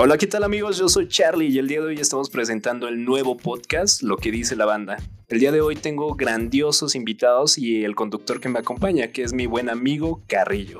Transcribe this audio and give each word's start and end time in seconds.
Hola, 0.00 0.16
¿qué 0.16 0.28
tal 0.28 0.44
amigos? 0.44 0.78
Yo 0.78 0.88
soy 0.88 1.08
Charlie 1.08 1.48
y 1.48 1.58
el 1.58 1.66
día 1.66 1.80
de 1.80 1.88
hoy 1.88 1.96
estamos 1.96 2.30
presentando 2.30 2.86
el 2.86 3.04
nuevo 3.04 3.36
podcast, 3.36 4.00
Lo 4.04 4.16
que 4.16 4.30
dice 4.30 4.54
la 4.54 4.64
banda. 4.64 4.96
El 5.26 5.40
día 5.40 5.50
de 5.50 5.60
hoy 5.60 5.74
tengo 5.74 6.14
grandiosos 6.14 6.94
invitados 6.94 7.58
y 7.58 7.84
el 7.84 7.96
conductor 7.96 8.38
que 8.38 8.48
me 8.48 8.60
acompaña, 8.60 9.08
que 9.08 9.24
es 9.24 9.32
mi 9.32 9.46
buen 9.46 9.68
amigo 9.68 10.22
Carrillo. 10.28 10.78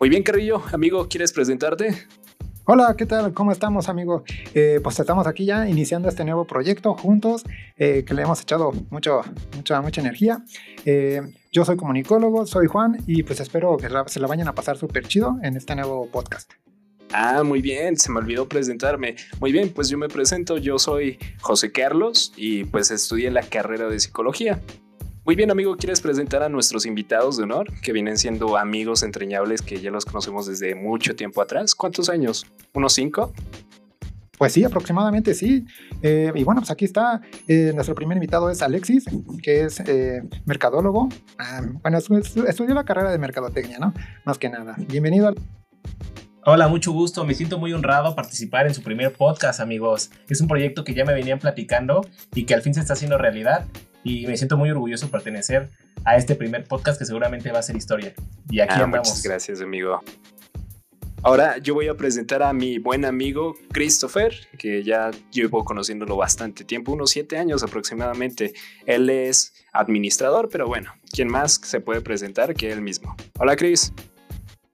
Muy 0.00 0.08
bien, 0.08 0.22
Carrillo, 0.22 0.62
amigo, 0.72 1.06
¿quieres 1.06 1.34
presentarte? 1.34 2.06
Hola, 2.64 2.94
¿qué 2.96 3.04
tal? 3.04 3.34
¿Cómo 3.34 3.52
estamos, 3.52 3.90
amigo? 3.90 4.24
Eh, 4.54 4.80
pues 4.82 4.98
estamos 4.98 5.26
aquí 5.26 5.44
ya 5.44 5.68
iniciando 5.68 6.08
este 6.08 6.24
nuevo 6.24 6.46
proyecto 6.46 6.94
juntos, 6.94 7.44
eh, 7.76 8.04
que 8.06 8.14
le 8.14 8.22
hemos 8.22 8.40
echado 8.40 8.72
mucho, 8.88 9.20
mucha, 9.54 9.82
mucha 9.82 10.00
energía. 10.00 10.42
Eh, 10.86 11.20
yo 11.52 11.66
soy 11.66 11.76
comunicólogo, 11.76 12.46
soy 12.46 12.68
Juan, 12.68 12.96
y 13.06 13.22
pues 13.22 13.38
espero 13.38 13.76
que 13.76 13.90
se 14.06 14.18
la 14.18 14.26
vayan 14.26 14.48
a 14.48 14.54
pasar 14.54 14.78
súper 14.78 15.06
chido 15.06 15.36
en 15.42 15.58
este 15.58 15.76
nuevo 15.76 16.10
podcast. 16.10 16.50
Ah, 17.12 17.42
muy 17.42 17.62
bien, 17.62 17.96
se 17.96 18.10
me 18.10 18.18
olvidó 18.18 18.48
presentarme. 18.48 19.16
Muy 19.40 19.52
bien, 19.52 19.70
pues 19.70 19.88
yo 19.88 19.98
me 19.98 20.08
presento, 20.08 20.58
yo 20.58 20.78
soy 20.78 21.18
José 21.40 21.72
Carlos 21.72 22.32
y 22.36 22.64
pues 22.64 22.90
estudié 22.90 23.30
la 23.30 23.42
carrera 23.42 23.88
de 23.88 24.00
psicología. 24.00 24.60
Muy 25.24 25.34
bien, 25.34 25.50
amigo, 25.50 25.76
¿quieres 25.76 26.00
presentar 26.00 26.42
a 26.44 26.48
nuestros 26.48 26.86
invitados 26.86 27.36
de 27.36 27.42
honor, 27.42 27.72
que 27.82 27.92
vienen 27.92 28.16
siendo 28.16 28.56
amigos 28.56 29.02
entrañables 29.02 29.60
que 29.60 29.80
ya 29.80 29.90
los 29.90 30.04
conocemos 30.04 30.46
desde 30.46 30.74
mucho 30.74 31.16
tiempo 31.16 31.42
atrás? 31.42 31.74
¿Cuántos 31.74 32.08
años? 32.08 32.46
¿Unos 32.74 32.92
cinco? 32.92 33.32
Pues 34.38 34.52
sí, 34.52 34.62
aproximadamente 34.64 35.34
sí. 35.34 35.64
Eh, 36.02 36.30
y 36.34 36.44
bueno, 36.44 36.60
pues 36.60 36.70
aquí 36.70 36.84
está. 36.84 37.22
Eh, 37.48 37.72
nuestro 37.74 37.94
primer 37.94 38.16
invitado 38.16 38.50
es 38.50 38.62
Alexis, 38.62 39.04
que 39.42 39.62
es 39.62 39.80
eh, 39.80 40.22
mercadólogo. 40.44 41.08
Ah, 41.38 41.62
bueno, 41.82 41.98
estudió 41.98 42.74
la 42.74 42.84
carrera 42.84 43.10
de 43.10 43.18
mercadotecnia, 43.18 43.78
¿no? 43.78 43.94
Más 44.24 44.38
que 44.38 44.48
nada. 44.48 44.76
Bienvenido. 44.78 45.34
Hola, 46.48 46.68
mucho 46.68 46.92
gusto. 46.92 47.24
Me 47.24 47.34
siento 47.34 47.58
muy 47.58 47.72
honrado 47.72 48.14
participar 48.14 48.68
en 48.68 48.74
su 48.74 48.80
primer 48.80 49.12
podcast, 49.12 49.58
amigos. 49.58 50.12
Es 50.28 50.40
un 50.40 50.46
proyecto 50.46 50.84
que 50.84 50.94
ya 50.94 51.04
me 51.04 51.12
venían 51.12 51.40
platicando 51.40 52.06
y 52.36 52.44
que 52.44 52.54
al 52.54 52.62
fin 52.62 52.72
se 52.72 52.78
está 52.78 52.92
haciendo 52.92 53.18
realidad. 53.18 53.66
Y 54.04 54.28
me 54.28 54.36
siento 54.36 54.56
muy 54.56 54.70
orgulloso 54.70 55.06
de 55.06 55.10
pertenecer 55.10 55.70
a 56.04 56.16
este 56.16 56.36
primer 56.36 56.62
podcast 56.62 57.00
que 57.00 57.04
seguramente 57.04 57.50
va 57.50 57.58
a 57.58 57.62
ser 57.62 57.74
historia. 57.74 58.14
Y 58.48 58.60
aquí 58.60 58.74
ah, 58.78 58.84
andamos. 58.84 59.08
Muchas 59.08 59.24
gracias, 59.24 59.60
amigo. 59.60 60.00
Ahora 61.24 61.58
yo 61.58 61.74
voy 61.74 61.88
a 61.88 61.94
presentar 61.94 62.44
a 62.44 62.52
mi 62.52 62.78
buen 62.78 63.04
amigo 63.04 63.56
Christopher, 63.72 64.32
que 64.56 64.84
ya 64.84 65.10
llevo 65.32 65.64
conociéndolo 65.64 66.16
bastante 66.16 66.62
tiempo, 66.62 66.92
unos 66.92 67.10
siete 67.10 67.38
años 67.38 67.64
aproximadamente. 67.64 68.52
Él 68.84 69.10
es 69.10 69.52
administrador, 69.72 70.48
pero 70.48 70.68
bueno, 70.68 70.92
¿quién 71.10 71.26
más 71.26 71.54
se 71.64 71.80
puede 71.80 72.02
presentar 72.02 72.54
que 72.54 72.70
él 72.70 72.82
mismo? 72.82 73.16
Hola, 73.36 73.56
Chris. 73.56 73.92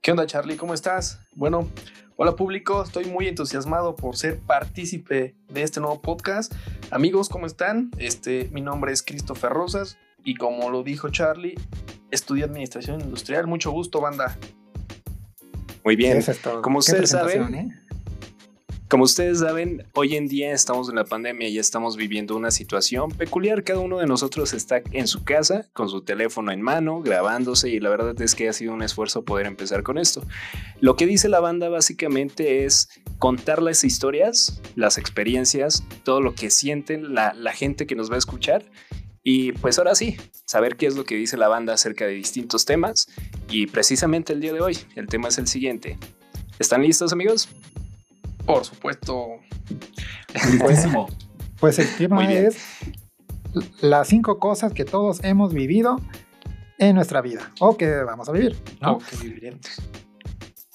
¿Qué 0.03 0.11
onda 0.11 0.27
Charlie? 0.27 0.57
¿Cómo 0.57 0.75
estás? 0.75 1.21
Bueno, 1.33 1.71
hola 2.17 2.35
público, 2.35 2.83
estoy 2.83 3.05
muy 3.05 3.29
entusiasmado 3.29 3.95
por 3.95 4.17
ser 4.17 4.41
partícipe 4.41 5.37
de 5.49 5.63
este 5.63 5.79
nuevo 5.79 6.03
podcast. 6.03 6.53
Amigos, 6.91 7.29
¿cómo 7.29 7.47
están? 7.47 7.93
Este, 7.99 8.49
mi 8.51 8.63
nombre 8.63 8.91
es 8.93 9.05
Christopher 9.05 9.53
Rosas 9.53 9.99
y 10.25 10.35
como 10.35 10.71
lo 10.71 10.83
dijo 10.83 11.11
Charlie, 11.11 11.55
estudié 12.11 12.43
Administración 12.43 13.01
Industrial. 13.01 13.47
Mucho 13.47 13.71
gusto, 13.71 14.01
banda. 14.01 14.37
Muy 15.85 15.95
bien. 15.95 16.21
Como 16.63 16.81
ustedes 16.81 17.11
saben, 17.11 17.55
¿eh? 17.55 17.82
Como 18.93 19.05
ustedes 19.05 19.39
saben, 19.39 19.87
hoy 19.95 20.17
en 20.17 20.29
día 20.29 20.53
estamos 20.53 20.91
en 20.91 20.97
la 20.97 21.05
pandemia 21.05 21.49
y 21.49 21.59
estamos 21.59 21.97
viviendo 21.97 22.37
una 22.37 22.51
situación 22.51 23.11
peculiar. 23.11 23.65
Cada 23.65 23.79
uno 23.79 23.97
de 23.97 24.07
nosotros 24.07 24.53
está 24.53 24.83
en 24.91 25.07
su 25.07 25.25
casa 25.25 25.67
con 25.73 25.89
su 25.89 26.03
teléfono 26.03 26.53
en 26.53 26.61
mano, 26.61 27.01
grabándose 27.01 27.71
y 27.71 27.81
la 27.81 27.89
verdad 27.89 28.21
es 28.21 28.35
que 28.35 28.51
ha 28.51 28.53
sido 28.53 28.75
un 28.75 28.83
esfuerzo 28.83 29.25
poder 29.25 29.47
empezar 29.47 29.83
con 29.83 29.97
esto. 29.97 30.23
Lo 30.81 30.95
que 30.95 31.07
dice 31.07 31.31
la 31.31 31.41
banda 31.41 31.71
básicamente 31.71 32.67
es 32.67 32.91
contar 33.17 33.63
las 33.63 33.83
historias, 33.83 34.61
las 34.77 34.99
experiencias, 34.99 35.85
todo 36.05 36.21
lo 36.21 36.35
que 36.35 36.51
sienten 36.51 37.15
la, 37.15 37.33
la 37.33 37.55
gente 37.55 37.87
que 37.87 37.97
nos 37.97 38.11
va 38.11 38.17
a 38.17 38.19
escuchar 38.19 38.63
y 39.23 39.53
pues 39.53 39.79
ahora 39.79 39.95
sí, 39.95 40.19
saber 40.45 40.77
qué 40.77 40.85
es 40.85 40.97
lo 40.97 41.05
que 41.05 41.15
dice 41.15 41.39
la 41.39 41.49
banda 41.49 41.73
acerca 41.73 42.05
de 42.05 42.13
distintos 42.13 42.67
temas. 42.67 43.09
Y 43.49 43.69
precisamente 43.69 44.35
el 44.35 44.43
día 44.43 44.53
de 44.53 44.61
hoy, 44.61 44.77
el 44.97 45.07
tema 45.07 45.29
es 45.29 45.39
el 45.39 45.47
siguiente. 45.47 45.97
¿Están 46.59 46.83
listos 46.83 47.15
amigos? 47.15 47.49
Por 48.47 48.65
supuesto. 48.65 49.39
Pues, 50.61 50.87
pues 51.61 51.79
el 51.79 51.89
tema 51.97 52.33
es 52.33 52.57
las 53.81 54.09
cinco 54.09 54.39
cosas 54.39 54.73
que 54.73 54.85
todos 54.85 55.23
hemos 55.25 55.53
vivido 55.53 56.01
en 56.79 56.97
nuestra 56.97 57.21
vida 57.21 57.53
o 57.61 57.77
que 57.77 58.03
vamos 58.03 58.29
a 58.29 58.33
vivir. 58.33 58.57
¿no? 58.81 58.99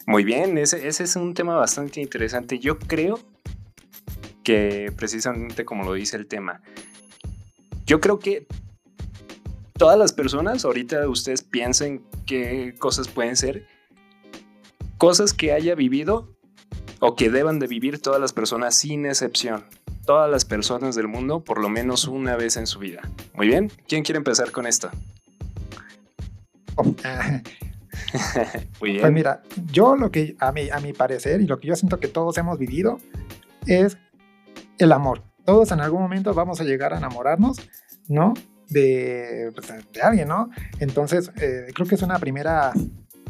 Muy 0.06 0.24
bien, 0.24 0.58
ese, 0.58 0.88
ese 0.88 1.04
es 1.04 1.16
un 1.16 1.34
tema 1.34 1.56
bastante 1.56 2.00
interesante. 2.00 2.60
Yo 2.60 2.80
creo 2.80 3.20
que 4.44 4.94
precisamente 4.96 5.66
como 5.66 5.84
lo 5.84 5.94
dice 5.94 6.16
el 6.16 6.28
tema, 6.28 6.62
yo 7.86 8.00
creo 8.00 8.20
que 8.20 8.48
todas 9.78 9.98
las 9.98 10.14
personas, 10.14 10.64
ahorita 10.64 11.08
ustedes 11.10 11.44
piensen 11.44 12.06
qué 12.26 12.74
cosas 12.80 13.08
pueden 13.08 13.36
ser, 13.36 13.68
cosas 14.98 15.34
que 15.34 15.52
haya 15.52 15.76
vivido 15.76 16.37
o 17.00 17.16
que 17.16 17.30
deban 17.30 17.60
de 17.60 17.68
vivir 17.68 18.02
todas 18.02 18.20
las 18.20 18.34
personas 18.34 18.76
sin 18.76 19.06
excepción. 19.06 19.66
Todas 20.06 20.30
las 20.30 20.46
personas 20.46 20.96
del 20.96 21.08
mundo 21.08 21.44
por 21.44 21.60
lo 21.60 21.70
menos 21.70 22.08
una 22.08 22.36
vez 22.36 22.58
en 22.58 22.68
su 22.68 22.80
vida. 22.80 23.02
Muy 23.34 23.48
bien, 23.48 23.72
¿quién 23.88 24.04
quiere 24.04 24.18
empezar 24.18 24.52
con 24.52 24.66
esto? 24.66 24.90
Muy 28.80 28.92
bien. 28.92 29.02
Pues 29.02 29.14
mira, 29.14 29.42
yo 29.72 29.96
lo 29.96 30.12
que 30.12 30.36
a 30.40 30.52
mi, 30.52 30.70
a 30.70 30.80
mi 30.80 30.94
parecer 30.94 31.42
y 31.42 31.48
lo 31.48 31.60
que 31.60 31.68
yo 31.68 31.76
siento 31.76 32.00
que 32.00 32.08
todos 32.08 32.38
hemos 32.38 32.58
vivido 32.58 33.00
es 33.66 33.98
el 34.78 34.92
amor. 34.92 35.24
Todos 35.46 35.72
en 35.72 35.82
algún 35.82 36.02
momento 36.02 36.34
vamos 36.34 36.62
a 36.62 36.64
llegar 36.64 36.94
a 36.94 36.98
enamorarnos, 36.98 37.58
¿no? 38.08 38.34
De, 38.70 39.52
pues, 39.56 39.74
de 39.94 40.02
alguien, 40.02 40.28
¿no? 40.28 40.50
Entonces, 40.80 41.32
eh, 41.38 41.68
creo 41.74 41.88
que 41.88 41.96
es 41.96 42.02
una 42.02 42.20
primera 42.20 42.74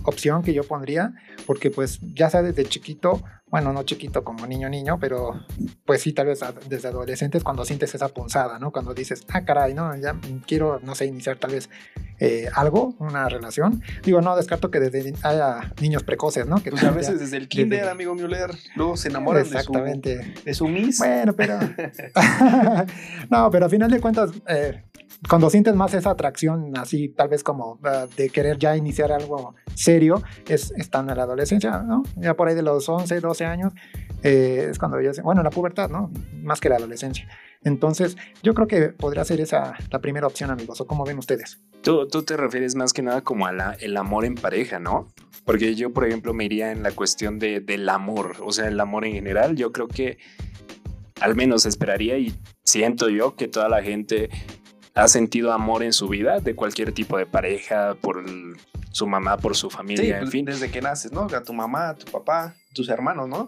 opción 0.08 0.42
que 0.42 0.54
yo 0.54 0.64
pondría, 0.64 1.14
porque 1.46 1.70
pues 1.70 2.00
ya 2.14 2.30
sea 2.30 2.42
desde 2.42 2.66
chiquito, 2.66 3.24
bueno, 3.50 3.72
no 3.74 3.84
chiquito 3.84 4.24
como 4.24 4.48
niño 4.48 4.70
niño, 4.70 5.00
pero 5.00 5.46
pues 5.86 6.02
sí, 6.02 6.14
tal 6.14 6.28
vez 6.28 6.40
desde 6.68 6.88
adolescentes 6.88 7.44
cuando 7.44 7.66
sientes 7.66 7.94
esa 7.94 8.10
punzada, 8.10 8.58
¿no? 8.60 8.72
Cuando 8.72 8.94
dices, 8.94 9.26
ah, 9.30 9.44
caray, 9.44 9.74
no, 9.74 9.96
ya 9.98 10.16
quiero, 10.46 10.80
no 10.82 10.96
sé, 10.96 11.06
iniciar 11.06 11.38
tal 11.38 11.52
vez 11.52 11.70
eh, 12.20 12.50
algo, 12.54 12.96
una 13.00 13.28
relación. 13.30 13.82
Digo, 14.04 14.22
no 14.22 14.36
descarto 14.36 14.72
que 14.72 14.80
desde 14.80 15.14
haya 15.24 15.74
niños 15.82 16.04
precoces, 16.04 16.48
¿no? 16.48 16.62
Que 16.64 16.72
pues 16.72 16.84
a 16.84 16.92
veces 16.92 17.20
desde 17.20 17.38
el 17.38 17.48
kinder, 17.48 17.88
amigo 17.88 18.16
Müller, 18.16 18.52
luego 18.76 18.98
se 18.98 19.10
enamoran 19.10 19.46
Exactamente. 19.46 20.18
De, 20.18 20.24
su, 20.24 20.44
de 20.44 20.54
su 20.54 20.68
miss. 20.68 21.00
Bueno, 21.00 21.34
pero... 21.34 21.60
no, 23.30 23.52
pero 23.52 23.66
a 23.66 23.70
final 23.70 23.92
de 23.92 24.02
cuentas, 24.02 24.32
eh, 24.48 24.84
cuando 25.30 25.50
sientes 25.50 25.76
más 25.76 25.94
esa 25.94 26.12
atracción, 26.12 26.78
así 26.78 27.10
tal 27.10 27.30
vez 27.30 27.44
como 27.44 27.80
ah, 27.84 28.06
de 28.16 28.30
querer 28.30 28.58
ya 28.58 28.78
iniciar 28.78 29.12
algo 29.12 29.56
serio, 29.74 30.22
es 30.48 30.72
estando 30.78 31.12
en 31.12 31.18
la 31.18 31.24
adolescencia, 31.24 31.82
¿no? 31.82 32.04
Ya 32.16 32.36
por 32.36 32.48
ahí 32.48 32.56
de 32.56 32.62
los 32.62 32.88
11, 32.88 33.20
12 33.20 33.46
años, 33.46 33.74
eh, 34.24 34.68
es 34.72 34.80
cuando 34.80 35.02
ya, 35.02 35.12
bueno, 35.24 35.44
la 35.44 35.50
pubertad, 35.50 35.90
¿no? 35.90 36.12
Más 36.34 36.60
que 36.60 36.70
la 36.70 36.76
adolescencia. 36.76 37.28
Entonces, 37.64 38.16
yo 38.44 38.54
creo 38.54 38.68
que 38.68 38.90
podría 38.90 39.26
ser 39.26 39.42
esa 39.42 39.76
la 39.92 40.00
primera 40.00 40.28
opción, 40.28 40.52
amigos, 40.52 40.80
o 40.80 40.88
cómo 40.88 41.04
ven 41.04 41.18
ustedes. 41.18 41.60
Tú, 41.82 42.08
tú 42.08 42.24
te 42.24 42.38
refieres 42.38 42.76
más 42.76 42.94
que 42.94 43.02
nada 43.02 43.22
como 43.22 43.48
a 43.48 43.52
la, 43.52 43.74
el 43.80 43.98
amor 43.98 44.26
en 44.26 44.36
pareja, 44.36 44.80
¿no? 44.80 45.08
Porque 45.46 45.76
yo, 45.76 45.92
por 45.92 46.06
ejemplo, 46.06 46.34
me 46.34 46.46
iría 46.46 46.72
en 46.72 46.84
la 46.84 46.92
cuestión 46.92 47.40
de, 47.40 47.60
del 47.60 47.90
amor, 47.90 48.36
o 48.42 48.52
sea, 48.52 48.68
el 48.68 48.80
amor 48.80 49.06
en 49.06 49.14
general, 49.14 49.56
yo 49.56 49.72
creo 49.72 49.88
que 49.88 50.18
al 51.20 51.36
menos 51.36 51.66
esperaría 51.66 52.18
y 52.18 52.36
siento 52.64 53.10
yo 53.10 53.36
que 53.36 53.48
toda 53.48 53.70
la 53.70 53.82
gente 53.82 54.30
ha 54.98 55.08
sentido 55.08 55.54
amor 55.54 55.84
en 55.84 55.94
su 55.94 56.08
vida 56.08 56.40
de 56.40 56.56
cualquier 56.56 56.92
tipo 56.92 57.18
de 57.18 57.28
pareja, 57.28 57.96
por 58.02 58.26
su 58.92 59.06
mamá, 59.06 59.38
por 59.38 59.56
su 59.56 59.70
familia, 59.70 60.20
en 60.20 60.28
fin. 60.30 60.44
Desde 60.44 60.72
que 60.72 60.82
naces, 60.82 61.12
¿no? 61.12 61.26
A 61.26 61.44
tu 61.44 61.54
mamá, 61.54 61.94
tu 61.94 62.12
papá, 62.12 62.56
tus 62.74 62.90
hermanos, 62.90 63.30
¿no? 63.30 63.48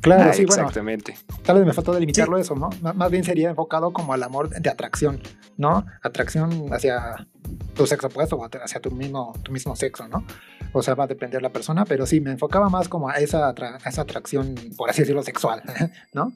Claro, 0.00 0.30
ah, 0.30 0.32
sí, 0.32 0.42
exactamente. 0.42 1.18
tal 1.42 1.56
vez 1.56 1.66
me 1.66 1.72
faltó 1.72 1.92
delimitarlo 1.92 2.38
eso, 2.38 2.54
¿no? 2.54 2.70
más 2.94 3.10
bien 3.10 3.24
sería 3.24 3.50
enfocado 3.50 3.92
como 3.92 4.12
al 4.12 4.22
amor 4.22 4.50
de 4.50 4.70
atracción, 4.70 5.20
¿no? 5.56 5.84
Atracción 6.02 6.72
hacia 6.72 7.26
tu 7.74 7.86
sexo 7.86 8.06
opuesto 8.06 8.36
o 8.36 8.44
hacia 8.44 8.80
tu 8.80 8.90
mismo, 8.92 9.34
tu 9.42 9.52
mismo 9.52 9.74
sexo, 9.74 10.06
¿no? 10.06 10.24
O 10.72 10.82
sea, 10.82 10.94
va 10.94 11.04
a 11.04 11.06
depender 11.06 11.42
la 11.42 11.50
persona, 11.50 11.84
pero 11.84 12.06
sí, 12.06 12.20
me 12.20 12.30
enfocaba 12.30 12.68
más 12.68 12.88
como 12.88 13.08
a 13.08 13.16
esa, 13.16 13.52
esa 13.84 14.02
atracción, 14.02 14.54
por 14.76 14.88
así 14.88 15.02
decirlo, 15.02 15.22
sexual, 15.22 15.62
¿no? 16.12 16.32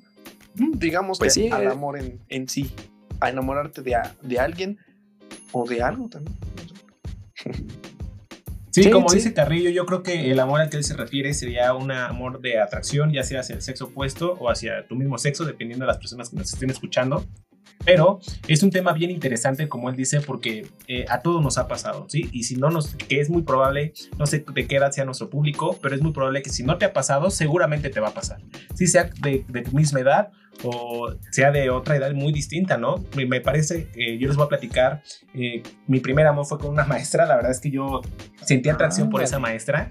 Mm, 0.57 0.79
digamos 0.79 1.19
pues 1.19 1.35
que 1.35 1.43
sí, 1.43 1.51
al 1.51 1.63
eh. 1.63 1.69
amor 1.69 1.97
en, 1.97 2.21
en 2.29 2.49
sí 2.49 2.75
a 3.21 3.29
enamorarte 3.29 3.83
de, 3.83 3.97
de 4.23 4.39
alguien 4.39 4.79
o 5.53 5.69
de 5.69 5.83
algo 5.83 6.09
también. 6.09 6.37
Sí, 8.73 8.89
como 8.89 9.13
dice 9.13 9.35
Carrillo, 9.35 9.71
yo 9.71 9.85
creo 9.85 10.05
que 10.05 10.31
el 10.31 10.39
amor 10.39 10.61
al 10.61 10.71
que 10.71 10.77
él 10.77 10.85
se 10.85 10.97
refiere 10.97 11.35
sería 11.35 11.75
un 11.75 11.91
amor 11.91 12.41
de 12.41 12.61
atracción, 12.61 13.13
ya 13.13 13.25
sea 13.25 13.41
hacia 13.41 13.57
el 13.57 13.63
sexo 13.63 13.87
opuesto 13.87 14.37
o 14.39 14.49
hacia 14.49 14.87
tu 14.87 14.95
mismo 14.95 15.19
sexo, 15.19 15.45
dependiendo 15.45 15.85
de 15.85 15.89
las 15.89 15.99
personas 15.99 16.31
que 16.31 16.37
nos 16.37 16.53
estén 16.53 16.71
escuchando. 16.71 17.27
Pero 17.85 18.21
es 18.47 18.63
un 18.63 18.71
tema 18.71 18.93
bien 18.93 19.11
interesante, 19.11 19.69
como 19.69 19.89
él 19.89 19.97
dice, 19.97 20.21
porque 20.21 20.67
eh, 20.87 21.07
a 21.09 21.23
todos 21.23 21.43
nos 21.43 21.59
ha 21.59 21.67
pasado, 21.67 22.07
¿sí? 22.09 22.29
Y 22.33 22.45
si 22.45 22.57
no 22.57 22.71
nos, 22.71 22.95
que 22.95 23.21
es 23.21 23.31
muy 23.31 23.43
probable, 23.43 23.93
no 24.19 24.27
sé 24.27 24.45
de 24.53 24.67
qué 24.67 24.77
edad 24.77 24.93
sea 24.93 25.05
nuestro 25.05 25.31
público, 25.31 25.79
pero 25.83 25.95
es 25.95 26.03
muy 26.03 26.13
probable 26.13 26.43
que 26.43 26.51
si 26.51 26.63
no 26.63 26.77
te 26.79 26.85
ha 26.85 26.93
pasado, 26.93 27.31
seguramente 27.31 27.91
te 27.91 28.01
va 28.01 28.09
a 28.09 28.15
pasar. 28.15 28.41
Si 28.75 28.87
sea 28.87 29.11
de, 29.23 29.45
de 29.49 29.63
tu 29.63 29.73
misma 29.73 30.01
edad 30.01 30.31
o 30.63 31.15
sea 31.31 31.51
de 31.51 31.71
otra 31.71 31.97
edad 31.97 32.13
muy 32.13 32.33
distinta, 32.33 32.77
¿no? 32.77 33.05
Me, 33.17 33.41
parece, 33.41 33.89
que 33.89 34.19
yo 34.19 34.29
les 34.29 34.37
voy 34.37 34.47
a 34.47 34.49
platicar, 34.49 35.03
eh, 35.35 35.63
mi 35.87 36.01
primer 36.01 36.27
amor 36.27 36.47
fue 36.47 36.59
con 36.59 36.71
una 36.71 36.85
maestra, 36.85 37.27
la 37.27 37.37
verdad 37.37 37.51
es 37.51 37.61
que 37.61 37.71
yo 37.71 38.01
sentí 38.43 38.69
atracción 38.69 39.11
por 39.11 39.23
esa 39.23 39.39
maestra. 39.39 39.91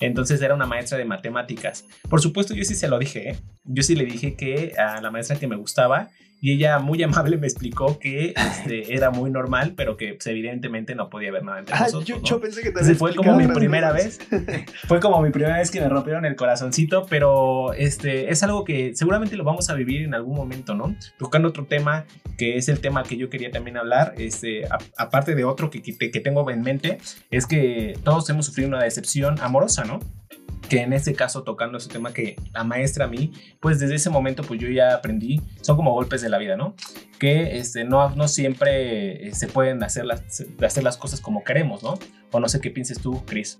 Entonces 0.00 0.40
era 0.42 0.54
una 0.54 0.66
maestra 0.66 0.96
de 0.96 1.04
matemáticas. 1.04 1.84
Por 2.08 2.20
supuesto, 2.20 2.54
yo 2.54 2.62
sí 2.62 2.76
se 2.76 2.86
lo 2.86 3.00
dije. 3.00 3.30
¿eh? 3.30 3.36
Yo 3.64 3.82
sí 3.82 3.96
le 3.96 4.04
dije 4.04 4.36
que 4.36 4.74
a 4.78 5.00
la 5.00 5.10
maestra 5.10 5.40
que 5.40 5.48
me 5.48 5.56
gustaba 5.56 6.08
y 6.40 6.52
ella 6.52 6.78
muy 6.78 7.02
amable 7.04 7.36
me 7.36 7.46
explicó 7.46 7.98
que 7.98 8.34
este, 8.36 8.94
era 8.94 9.10
muy 9.10 9.30
normal, 9.30 9.74
pero 9.76 9.96
que 9.96 10.14
pues, 10.14 10.26
evidentemente 10.26 10.94
no 10.94 11.08
podía 11.08 11.30
haber 11.30 11.44
nada 11.44 11.60
entre 11.60 11.74
ah, 11.74 11.80
nosotros. 11.84 12.22
Yo, 12.22 12.40
pensé 12.40 12.62
que 12.62 12.70
te 12.70 12.94
fue 12.94 13.14
como 13.14 13.36
mi 13.36 13.46
primera 13.46 13.92
vez. 13.92 14.18
fue 14.86 15.00
como 15.00 15.20
mi 15.20 15.30
primera 15.30 15.58
vez 15.58 15.70
que 15.70 15.80
me 15.80 15.88
rompieron 15.88 16.24
el 16.24 16.36
corazoncito, 16.36 17.06
pero 17.08 17.72
este, 17.72 18.30
es 18.30 18.42
algo 18.42 18.64
que 18.64 18.94
seguramente 18.94 19.36
lo 19.36 19.44
vamos 19.44 19.70
a 19.70 19.74
vivir 19.74 20.02
en 20.02 20.14
algún 20.14 20.36
momento, 20.36 20.74
¿no? 20.74 20.94
Tocando 21.18 21.48
otro 21.48 21.66
tema 21.66 22.04
que 22.36 22.56
es 22.56 22.68
el 22.68 22.80
tema 22.80 23.02
que 23.02 23.16
yo 23.16 23.28
quería 23.30 23.50
también 23.50 23.76
hablar, 23.76 24.14
este, 24.16 24.62
aparte 24.96 25.34
de 25.34 25.44
otro 25.44 25.70
que, 25.70 25.82
que, 25.82 26.10
que 26.10 26.20
tengo 26.20 26.48
en 26.50 26.62
mente, 26.62 26.98
es 27.30 27.46
que 27.46 27.98
todos 28.04 28.28
hemos 28.30 28.46
sufrido 28.46 28.68
una 28.68 28.82
decepción 28.82 29.40
amorosa, 29.40 29.84
¿no? 29.84 30.00
Que 30.68 30.82
en 30.82 30.92
este 30.92 31.14
caso 31.14 31.42
tocando 31.42 31.78
ese 31.78 31.88
tema 31.88 32.12
que 32.12 32.36
la 32.52 32.64
maestra 32.64 33.06
a 33.06 33.08
mí, 33.08 33.32
pues 33.60 33.78
desde 33.80 33.94
ese 33.94 34.10
momento 34.10 34.42
pues 34.42 34.60
yo 34.60 34.68
ya 34.68 34.94
aprendí, 34.94 35.40
son 35.62 35.76
como 35.76 35.92
golpes 35.92 36.20
de 36.20 36.28
la 36.28 36.38
vida, 36.38 36.56
¿no? 36.56 36.74
Que 37.18 37.58
este, 37.58 37.84
no, 37.84 38.10
no 38.10 38.28
siempre 38.28 39.28
eh, 39.28 39.34
se 39.34 39.48
pueden 39.48 39.82
hacer 39.82 40.04
las, 40.04 40.44
hacer 40.64 40.84
las 40.84 40.96
cosas 40.96 41.20
como 41.20 41.44
queremos, 41.44 41.82
¿no? 41.82 41.98
O 42.30 42.40
no 42.40 42.48
sé 42.48 42.60
qué 42.60 42.70
pienses 42.70 43.00
tú, 43.00 43.24
Chris. 43.26 43.58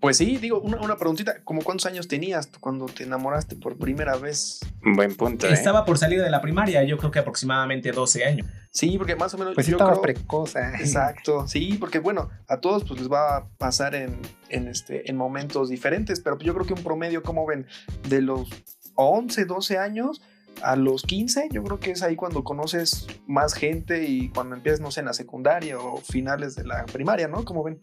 Pues 0.00 0.16
sí, 0.16 0.36
digo, 0.36 0.60
una, 0.60 0.80
una 0.80 0.96
preguntita, 0.96 1.42
¿cómo 1.42 1.62
cuántos 1.62 1.86
años 1.86 2.06
tenías 2.06 2.48
cuando 2.60 2.86
te 2.86 3.02
enamoraste 3.02 3.56
por 3.56 3.76
primera 3.76 4.16
vez? 4.16 4.60
Buen 4.82 5.16
punto. 5.16 5.48
¿eh? 5.48 5.52
Estaba 5.52 5.84
por 5.84 5.98
salir 5.98 6.22
de 6.22 6.30
la 6.30 6.40
primaria, 6.40 6.84
yo 6.84 6.98
creo 6.98 7.10
que 7.10 7.18
aproximadamente 7.18 7.90
12 7.90 8.24
años. 8.24 8.46
Sí, 8.70 8.96
porque 8.96 9.16
más 9.16 9.34
o 9.34 9.38
menos. 9.38 9.54
Pues 9.54 9.66
yo 9.66 9.76
estaba 9.76 10.00
precoz. 10.00 10.54
Exacto, 10.56 11.48
sí, 11.48 11.76
porque 11.80 11.98
bueno, 11.98 12.30
a 12.46 12.58
todos 12.58 12.84
pues 12.84 13.00
les 13.00 13.10
va 13.10 13.36
a 13.36 13.48
pasar 13.58 13.96
en, 13.96 14.20
en, 14.50 14.68
este, 14.68 15.10
en 15.10 15.16
momentos 15.16 15.68
diferentes, 15.68 16.20
pero 16.20 16.38
yo 16.38 16.54
creo 16.54 16.66
que 16.66 16.74
un 16.74 16.84
promedio, 16.84 17.22
como 17.22 17.44
ven, 17.44 17.66
de 18.08 18.22
los 18.22 18.48
11, 18.94 19.46
12 19.46 19.78
años 19.78 20.22
a 20.62 20.76
los 20.76 21.02
15, 21.02 21.48
yo 21.50 21.62
creo 21.62 21.80
que 21.80 21.92
es 21.92 22.02
ahí 22.02 22.16
cuando 22.16 22.44
conoces 22.44 23.06
más 23.26 23.54
gente 23.54 24.04
y 24.04 24.28
cuando 24.30 24.56
empiezas, 24.56 24.80
no 24.80 24.90
sé, 24.90 25.00
en 25.00 25.06
la 25.06 25.12
secundaria 25.12 25.78
o 25.78 25.98
finales 25.98 26.54
de 26.54 26.64
la 26.64 26.84
primaria, 26.86 27.28
¿no? 27.28 27.44
Como 27.44 27.64
ven. 27.64 27.80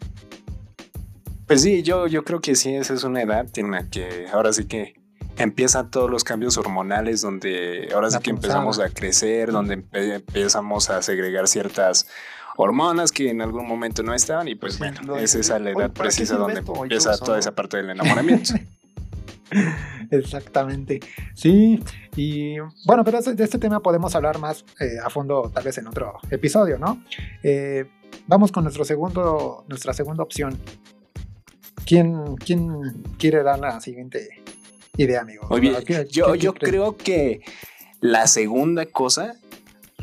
Pues 1.47 1.61
sí, 1.61 1.83
yo, 1.83 2.07
yo 2.07 2.23
creo 2.23 2.41
que 2.41 2.55
sí, 2.55 2.73
esa 2.75 2.93
es 2.93 3.03
una 3.03 3.21
edad 3.21 3.47
en 3.55 3.71
la 3.71 3.87
que 3.89 4.27
ahora 4.31 4.51
sí 4.51 4.65
que 4.65 4.95
empiezan 5.37 5.91
todos 5.91 6.09
los 6.09 6.23
cambios 6.23 6.57
hormonales, 6.57 7.21
donde 7.21 7.89
ahora 7.93 8.09
sí 8.09 8.17
que 8.19 8.31
empezamos 8.31 8.79
a 8.79 8.89
crecer, 8.89 9.51
donde 9.51 9.83
empezamos 9.91 10.89
a 10.89 11.01
segregar 11.01 11.47
ciertas 11.47 12.07
hormonas 12.57 13.11
que 13.11 13.29
en 13.29 13.41
algún 13.41 13.67
momento 13.67 14.01
no 14.01 14.13
estaban 14.13 14.47
y 14.47 14.55
pues 14.55 14.79
bueno, 14.79 15.17
es 15.17 15.35
esa 15.35 15.59
la 15.59 15.71
edad 15.71 15.91
precisa 15.91 16.37
donde 16.37 16.59
empieza 16.59 17.17
toda 17.17 17.37
esa 17.37 17.53
parte 17.53 17.77
del 17.77 17.89
enamoramiento. 17.89 18.53
Exactamente. 20.11 20.99
Sí, 21.33 21.83
y 22.15 22.57
bueno, 22.85 23.03
pero 23.03 23.21
de 23.21 23.43
este 23.43 23.59
tema 23.59 23.79
podemos 23.81 24.15
hablar 24.15 24.39
más 24.39 24.65
eh, 24.79 24.97
a 25.03 25.09
fondo 25.09 25.51
tal 25.53 25.63
vez 25.63 25.77
en 25.77 25.87
otro 25.87 26.13
episodio, 26.29 26.77
¿no? 26.77 27.03
Eh, 27.43 27.85
vamos 28.27 28.51
con 28.51 28.63
nuestro 28.63 28.85
segundo, 28.85 29.65
nuestra 29.67 29.93
segunda 29.93 30.23
opción, 30.23 30.57
¿Quién, 31.85 32.35
quién 32.37 33.03
quiere 33.17 33.43
dar 33.43 33.59
la 33.59 33.79
siguiente 33.79 34.41
idea, 34.97 35.21
amigo? 35.21 35.47
Muy 35.49 35.61
bien. 35.61 35.75
yo, 36.09 36.35
yo 36.35 36.53
creo 36.53 36.97
que 36.97 37.41
la 38.01 38.27
segunda 38.27 38.85
cosa 38.85 39.35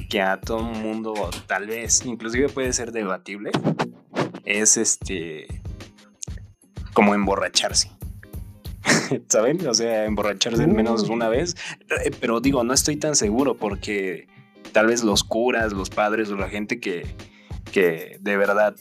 que 0.08 0.20
a 0.20 0.40
todo 0.40 0.62
mundo 0.62 1.14
tal 1.46 1.66
vez 1.66 2.04
inclusive 2.04 2.48
puede 2.48 2.72
ser 2.72 2.92
debatible 2.92 3.50
es 4.44 4.76
este 4.76 5.46
como 6.92 7.14
emborracharse. 7.14 7.90
¿Saben? 9.28 9.66
O 9.66 9.74
sea, 9.74 10.04
emborracharse 10.04 10.62
al 10.62 10.72
menos 10.72 11.08
una 11.08 11.28
vez. 11.28 11.56
Eh, 12.04 12.10
pero 12.20 12.40
digo, 12.40 12.64
no 12.64 12.74
estoy 12.74 12.96
tan 12.96 13.16
seguro 13.16 13.56
porque 13.56 14.28
tal 14.72 14.86
vez 14.86 15.02
los 15.02 15.24
curas, 15.24 15.72
los 15.72 15.90
padres 15.90 16.30
o 16.30 16.36
la 16.36 16.48
gente 16.48 16.80
que, 16.80 17.14
que 17.72 18.18
de 18.20 18.36
verdad 18.36 18.74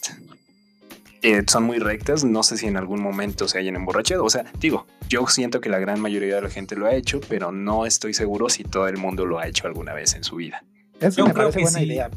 eh, 1.21 1.43
son 1.47 1.63
muy 1.63 1.79
rectas. 1.79 2.23
No 2.23 2.43
sé 2.43 2.57
si 2.57 2.67
en 2.67 2.77
algún 2.77 3.01
momento 3.01 3.47
se 3.47 3.59
hayan 3.59 3.75
emborrachado. 3.75 4.23
O 4.23 4.29
sea, 4.29 4.45
digo, 4.59 4.87
yo 5.07 5.27
siento 5.27 5.61
que 5.61 5.69
la 5.69 5.79
gran 5.79 5.99
mayoría 5.99 6.35
de 6.35 6.41
la 6.41 6.49
gente 6.49 6.75
lo 6.75 6.87
ha 6.87 6.95
hecho, 6.95 7.21
pero 7.29 7.51
no 7.51 7.85
estoy 7.85 8.13
seguro 8.13 8.49
si 8.49 8.63
todo 8.63 8.87
el 8.87 8.97
mundo 8.97 9.25
lo 9.25 9.39
ha 9.39 9.47
hecho 9.47 9.67
alguna 9.67 9.93
vez 9.93 10.15
en 10.15 10.23
su 10.23 10.37
vida. 10.37 10.63
Eso 10.99 11.25
yo 11.25 11.33
creo 11.33 11.51
que 11.51 11.61
buena 11.61 11.81
idea. 11.81 12.09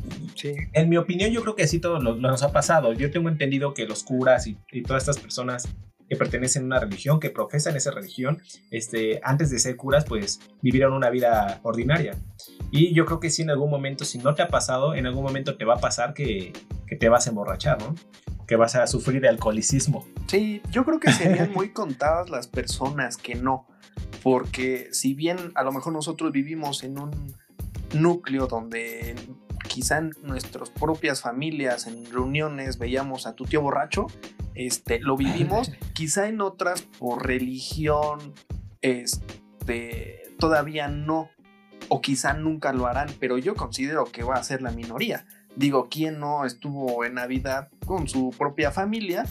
En 0.72 0.88
mi 0.90 0.96
opinión, 0.98 1.30
yo 1.30 1.40
creo 1.42 1.54
que 1.56 1.62
así 1.62 1.78
todo 1.80 2.00
lo, 2.00 2.16
nos 2.16 2.42
ha 2.42 2.52
pasado. 2.52 2.92
Yo 2.92 3.10
tengo 3.10 3.28
entendido 3.28 3.72
que 3.72 3.86
los 3.86 4.04
curas 4.04 4.46
y, 4.46 4.56
todas 4.82 5.04
estas 5.04 5.18
personas 5.18 5.68
que 6.06 6.16
pertenecen 6.16 6.64
a 6.64 6.66
una 6.66 6.80
religión, 6.80 7.18
que 7.18 7.30
profesan 7.30 7.76
esa 7.76 7.90
religión, 7.90 8.42
este, 8.70 9.20
antes 9.22 9.48
de 9.48 9.58
ser 9.58 9.76
curas, 9.76 10.04
pues 10.04 10.40
vivieron 10.60 10.92
una 10.92 11.08
vida 11.08 11.60
ordinaria. 11.62 12.18
Y 12.70 12.92
yo 12.94 13.06
creo 13.06 13.20
que 13.20 13.30
si 13.30 13.40
en 13.40 13.48
algún 13.48 13.70
momento, 13.70 14.04
si 14.04 14.18
no 14.18 14.34
te 14.34 14.42
ha 14.42 14.48
pasado, 14.48 14.94
en 14.94 15.06
algún 15.06 15.22
momento 15.22 15.56
te 15.56 15.64
va 15.64 15.74
a 15.74 15.80
pasar 15.80 16.12
que, 16.12 16.52
que 16.86 16.96
te 16.96 17.08
vas 17.08 17.26
a 17.26 17.30
emborrachar, 17.30 17.78
¿no? 17.80 17.94
Que 18.46 18.56
vas 18.56 18.74
a 18.74 18.86
sufrir 18.86 19.20
de 19.20 19.28
alcoholicismo. 19.28 20.06
Sí, 20.26 20.62
yo 20.70 20.84
creo 20.84 21.00
que 21.00 21.12
serían 21.12 21.52
muy 21.52 21.70
contadas 21.70 22.30
las 22.30 22.48
personas 22.48 23.16
que 23.16 23.34
no, 23.34 23.66
porque 24.22 24.88
si 24.92 25.14
bien 25.14 25.52
a 25.54 25.62
lo 25.62 25.72
mejor 25.72 25.92
nosotros 25.92 26.32
vivimos 26.32 26.82
en 26.82 26.98
un 26.98 27.34
núcleo 27.94 28.46
donde 28.46 29.14
quizá 29.68 29.98
en 29.98 30.12
nuestras 30.22 30.70
propias 30.70 31.20
familias, 31.20 31.86
en 31.86 32.04
reuniones, 32.10 32.78
veíamos 32.78 33.26
a 33.26 33.34
tu 33.34 33.44
tío 33.44 33.60
borracho, 33.60 34.06
este, 34.54 35.00
lo 35.00 35.16
vivimos, 35.18 35.72
quizá 35.92 36.28
en 36.28 36.40
otras 36.40 36.82
por 36.82 37.26
religión, 37.26 38.34
este, 38.82 40.22
todavía 40.38 40.88
no, 40.88 41.30
o 41.88 42.00
quizá 42.00 42.34
nunca 42.34 42.72
lo 42.72 42.86
harán, 42.86 43.08
pero 43.18 43.38
yo 43.38 43.54
considero 43.54 44.04
que 44.04 44.22
va 44.22 44.34
a 44.36 44.44
ser 44.44 44.62
la 44.62 44.70
minoría. 44.70 45.26
Digo, 45.56 45.88
¿quién 45.88 46.18
no 46.18 46.44
estuvo 46.44 47.04
en 47.04 47.14
Navidad 47.14 47.68
con 47.84 48.08
su 48.08 48.30
propia 48.36 48.70
familia 48.70 49.24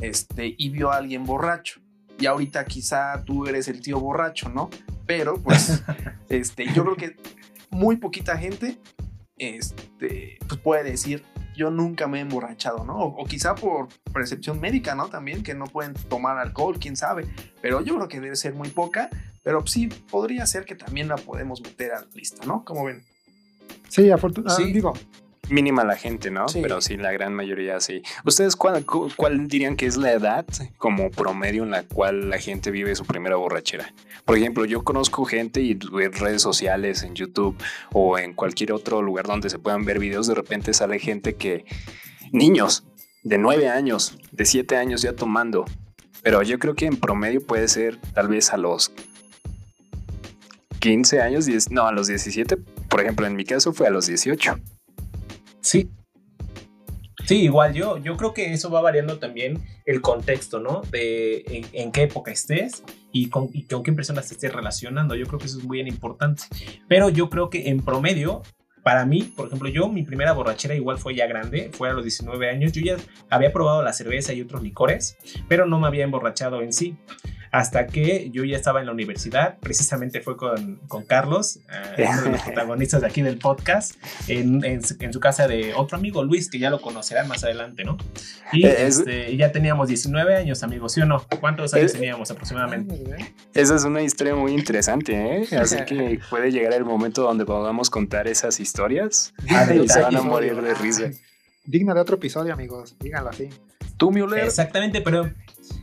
este, 0.00 0.54
y 0.56 0.70
vio 0.70 0.90
a 0.90 0.96
alguien 0.96 1.24
borracho? 1.24 1.80
Y 2.18 2.26
ahorita 2.26 2.64
quizá 2.66 3.22
tú 3.24 3.46
eres 3.46 3.68
el 3.68 3.80
tío 3.80 3.98
borracho, 3.98 4.48
¿no? 4.48 4.68
Pero 5.06 5.34
pues 5.42 5.82
este, 6.28 6.66
yo 6.74 6.84
creo 6.84 6.96
que 6.96 7.16
muy 7.70 7.96
poquita 7.96 8.36
gente 8.36 8.78
este, 9.40 10.38
pues 10.46 10.60
puede 10.60 10.84
decir, 10.84 11.24
yo 11.56 11.70
nunca 11.70 12.06
me 12.06 12.18
he 12.18 12.20
emborrachado, 12.20 12.84
¿no? 12.84 12.98
O, 12.98 13.24
quizá 13.24 13.54
por 13.54 13.88
percepción 14.12 14.60
médica, 14.60 14.94
¿no? 14.94 15.08
También 15.08 15.42
que 15.42 15.54
no 15.54 15.64
pueden 15.64 15.94
tomar 15.94 16.38
alcohol, 16.38 16.78
quién 16.78 16.96
sabe. 16.96 17.26
Pero 17.60 17.82
yo 17.82 17.96
creo 17.96 18.08
que 18.08 18.20
debe 18.20 18.36
ser 18.36 18.54
muy 18.54 18.68
poca, 18.68 19.08
pero 19.42 19.66
sí 19.66 19.88
podría 20.10 20.46
ser 20.46 20.64
que 20.64 20.74
también 20.74 21.08
la 21.08 21.16
podemos 21.16 21.60
meter 21.62 21.92
a 21.92 22.00
la 22.00 22.08
lista, 22.14 22.46
¿no? 22.46 22.64
Como 22.64 22.84
ven. 22.84 23.02
Sí, 23.88 24.10
afortunadamente. 24.10 24.68
Sí. 24.68 24.74
Digo, 24.74 24.92
mínima 25.50 25.84
la 25.84 25.96
gente, 25.96 26.30
¿no? 26.30 26.46
Pero 26.62 26.80
sí, 26.80 26.96
la 26.96 27.12
gran 27.12 27.34
mayoría 27.34 27.80
sí. 27.80 28.02
¿Ustedes 28.24 28.56
cuál, 28.56 28.84
cuál, 28.84 29.48
dirían 29.48 29.76
que 29.76 29.86
es 29.86 29.96
la 29.96 30.12
edad 30.12 30.46
como 30.78 31.10
promedio 31.10 31.64
en 31.64 31.70
la 31.70 31.82
cual 31.82 32.30
la 32.30 32.38
gente 32.38 32.70
vive 32.70 32.94
su 32.94 33.04
primera 33.04 33.36
borrachera? 33.36 33.92
Por 34.24 34.36
ejemplo, 34.36 34.64
yo 34.64 34.82
conozco 34.82 35.24
gente 35.24 35.60
y 35.60 35.72
en 35.72 36.12
redes 36.12 36.42
sociales, 36.42 37.02
en 37.02 37.14
YouTube 37.14 37.56
o 37.92 38.18
en 38.18 38.34
cualquier 38.34 38.72
otro 38.72 39.02
lugar 39.02 39.26
donde 39.26 39.50
se 39.50 39.58
puedan 39.58 39.84
ver 39.84 39.98
videos, 39.98 40.26
de 40.26 40.34
repente 40.34 40.72
sale 40.72 40.98
gente 40.98 41.34
que, 41.34 41.64
niños 42.32 42.84
de 43.22 43.38
9 43.38 43.68
años, 43.68 44.18
de 44.32 44.44
7 44.44 44.76
años 44.76 45.02
ya 45.02 45.14
tomando. 45.14 45.64
Pero 46.22 46.42
yo 46.42 46.58
creo 46.58 46.74
que 46.74 46.86
en 46.86 46.96
promedio 46.96 47.44
puede 47.44 47.68
ser 47.68 47.98
tal 48.14 48.28
vez 48.28 48.52
a 48.52 48.56
los 48.56 48.92
15 50.80 51.20
años, 51.20 51.46
no, 51.70 51.86
a 51.86 51.92
los 51.92 52.06
17. 52.08 52.56
Por 52.88 53.00
ejemplo, 53.00 53.26
en 53.26 53.36
mi 53.36 53.44
caso 53.44 53.72
fue 53.72 53.86
a 53.86 53.90
los 53.90 54.06
18. 54.06 54.58
Sí. 55.60 55.90
Sí, 57.26 57.42
igual 57.42 57.74
yo, 57.74 57.98
yo 57.98 58.16
creo 58.16 58.34
que 58.34 58.52
eso 58.52 58.70
va 58.70 58.80
variando 58.80 59.18
también 59.18 59.62
el 59.84 60.00
contexto, 60.00 60.58
¿no? 60.58 60.82
De 60.90 61.64
en, 61.72 61.92
qué 61.92 62.02
época 62.02 62.32
estés 62.32 62.82
y 63.12 63.28
con, 63.28 63.48
con 63.70 63.82
qué 63.82 63.92
personas 63.92 64.26
te 64.28 64.34
estés 64.34 64.52
relacionando. 64.52 65.14
Yo 65.14 65.26
creo 65.26 65.38
que 65.38 65.46
eso 65.46 65.58
es 65.58 65.64
muy 65.64 65.80
importante. 65.80 66.44
Pero 66.88 67.08
yo 67.08 67.30
creo 67.30 67.48
que 67.48 67.68
en 67.68 67.82
promedio, 67.82 68.42
para 68.82 69.04
mí, 69.04 69.32
por 69.36 69.46
ejemplo, 69.46 69.68
yo 69.68 69.88
mi 69.88 70.02
primera 70.02 70.32
borrachera 70.32 70.74
igual 70.74 70.98
fue 70.98 71.14
ya 71.14 71.26
grande, 71.26 71.70
fue 71.72 71.88
a 71.88 71.92
los 71.92 72.02
19 72.02 72.50
años. 72.50 72.72
Yo 72.72 72.82
ya 72.82 72.96
había 73.28 73.52
probado 73.52 73.82
la 73.82 73.92
cerveza 73.92 74.32
y 74.32 74.40
otros 74.40 74.62
licores, 74.62 75.16
pero 75.48 75.66
no 75.66 75.78
me 75.78 75.86
había 75.86 76.04
emborrachado 76.04 76.62
en 76.62 76.72
sí. 76.72 76.96
Hasta 77.50 77.86
que 77.86 78.30
yo 78.30 78.44
ya 78.44 78.56
estaba 78.56 78.80
en 78.80 78.86
la 78.86 78.92
universidad, 78.92 79.58
precisamente 79.58 80.20
fue 80.20 80.36
con, 80.36 80.76
con 80.86 81.04
Carlos, 81.04 81.60
eh, 81.96 82.06
uno 82.08 82.22
de 82.22 82.30
los 82.30 82.42
protagonistas 82.44 83.00
de 83.00 83.08
aquí 83.08 83.22
del 83.22 83.38
podcast, 83.38 83.94
en, 84.28 84.64
en, 84.64 84.82
su 84.82 85.20
casa 85.20 85.48
de 85.48 85.74
otro 85.74 85.98
amigo, 85.98 86.22
Luis, 86.22 86.48
que 86.48 86.58
ya 86.58 86.70
lo 86.70 86.80
conocerán 86.80 87.26
más 87.28 87.42
adelante, 87.42 87.84
¿no? 87.84 87.98
Y 88.52 88.66
eh, 88.66 88.86
este, 88.86 89.36
ya 89.36 89.50
teníamos 89.50 89.88
19 89.88 90.36
años, 90.36 90.62
amigos, 90.62 90.92
¿sí 90.92 91.00
o 91.00 91.06
no? 91.06 91.24
¿Cuántos 91.40 91.74
años 91.74 91.92
teníamos 91.92 92.30
aproximadamente? 92.30 93.02
Esa 93.54 93.74
es 93.74 93.84
una 93.84 94.02
historia 94.02 94.34
muy 94.34 94.52
interesante, 94.52 95.42
¿eh? 95.42 95.56
Así 95.56 95.76
que 95.86 96.20
puede 96.30 96.52
llegar 96.52 96.72
el 96.74 96.84
momento 96.84 97.22
donde 97.22 97.44
podamos 97.44 97.90
contar 97.90 98.28
esas 98.28 98.60
historias 98.60 99.34
y 99.44 99.88
se 99.88 100.00
van 100.00 100.16
a 100.16 100.22
morir 100.22 100.60
de 100.60 100.74
risa. 100.74 101.10
Digna 101.64 101.94
de 101.94 102.00
otro 102.00 102.16
episodio, 102.16 102.52
amigos, 102.52 102.96
díganlo 103.00 103.30
así. 103.30 103.48
Tú, 103.96 104.10
Müller. 104.10 104.44
Exactamente, 104.44 105.02
pero 105.02 105.30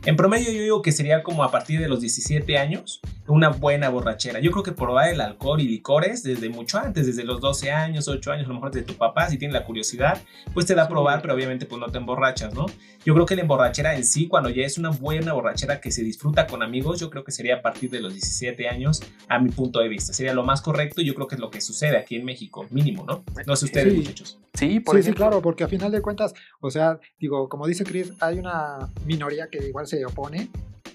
en 0.04 0.16
promedio 0.16 0.52
yo 0.52 0.62
digo 0.62 0.82
que 0.82 0.92
sería 0.92 1.22
como 1.22 1.44
a 1.44 1.50
partir 1.50 1.80
de 1.80 1.88
los 1.88 2.00
17 2.00 2.58
años 2.58 3.00
una 3.26 3.50
buena 3.50 3.88
borrachera. 3.90 4.40
Yo 4.40 4.50
creo 4.50 4.62
que 4.62 4.72
probar 4.72 5.10
el 5.10 5.20
alcohol 5.20 5.60
y 5.60 5.68
licores 5.68 6.22
desde 6.22 6.48
mucho 6.48 6.78
antes, 6.78 7.06
desde 7.06 7.24
los 7.24 7.40
12 7.40 7.70
años, 7.70 8.08
8 8.08 8.32
años, 8.32 8.46
a 8.46 8.48
lo 8.48 8.54
mejor 8.54 8.70
de 8.70 8.82
tu 8.82 8.94
papá, 8.94 9.28
si 9.28 9.36
tiene 9.36 9.52
la 9.52 9.64
curiosidad, 9.64 10.22
pues 10.54 10.66
te 10.66 10.74
da 10.74 10.84
a 10.84 10.88
probar, 10.88 11.20
pero 11.20 11.34
obviamente 11.34 11.66
pues 11.66 11.80
no 11.80 11.88
te 11.88 11.98
emborrachas, 11.98 12.54
¿no? 12.54 12.66
Yo 13.04 13.14
creo 13.14 13.26
que 13.26 13.36
la 13.36 13.42
emborrachera 13.42 13.96
en 13.96 14.04
sí, 14.04 14.28
cuando 14.28 14.50
ya 14.50 14.64
es 14.64 14.78
una 14.78 14.90
buena 14.90 15.32
borrachera 15.32 15.80
que 15.80 15.90
se 15.90 16.02
disfruta 16.02 16.46
con 16.46 16.62
amigos, 16.62 17.00
yo 17.00 17.10
creo 17.10 17.24
que 17.24 17.32
sería 17.32 17.56
a 17.56 17.62
partir 17.62 17.90
de 17.90 18.00
los 18.00 18.12
17 18.12 18.68
años, 18.68 19.02
a 19.28 19.38
mi 19.38 19.50
punto 19.50 19.80
de 19.80 19.88
vista. 19.88 20.12
Sería 20.12 20.34
lo 20.34 20.42
más 20.42 20.62
correcto 20.62 21.00
y 21.00 21.04
yo 21.04 21.14
creo 21.14 21.26
que 21.26 21.34
es 21.34 21.40
lo 21.40 21.50
que 21.50 21.60
sucede 21.60 21.96
aquí 21.96 22.16
en 22.16 22.24
México, 22.24 22.66
mínimo, 22.70 23.04
¿no? 23.04 23.24
No 23.46 23.56
sé 23.56 23.66
ustedes, 23.66 23.94
muchachos. 23.94 24.38
Sí, 24.54 24.80
por 24.80 25.00
sí, 25.00 25.12
claro, 25.12 25.40
porque 25.40 25.62
a 25.62 25.68
final 25.68 25.92
de 25.92 26.02
cuentas, 26.02 26.34
o 26.60 26.70
sea, 26.70 26.98
digo, 27.20 27.48
como 27.48 27.66
dice 27.66 27.84
Chris, 27.84 28.12
hay 28.20 28.38
una 28.38 28.90
minoría 29.04 29.48
que 29.48 29.68
igual 29.68 29.77
se 29.86 30.04
opone 30.04 30.50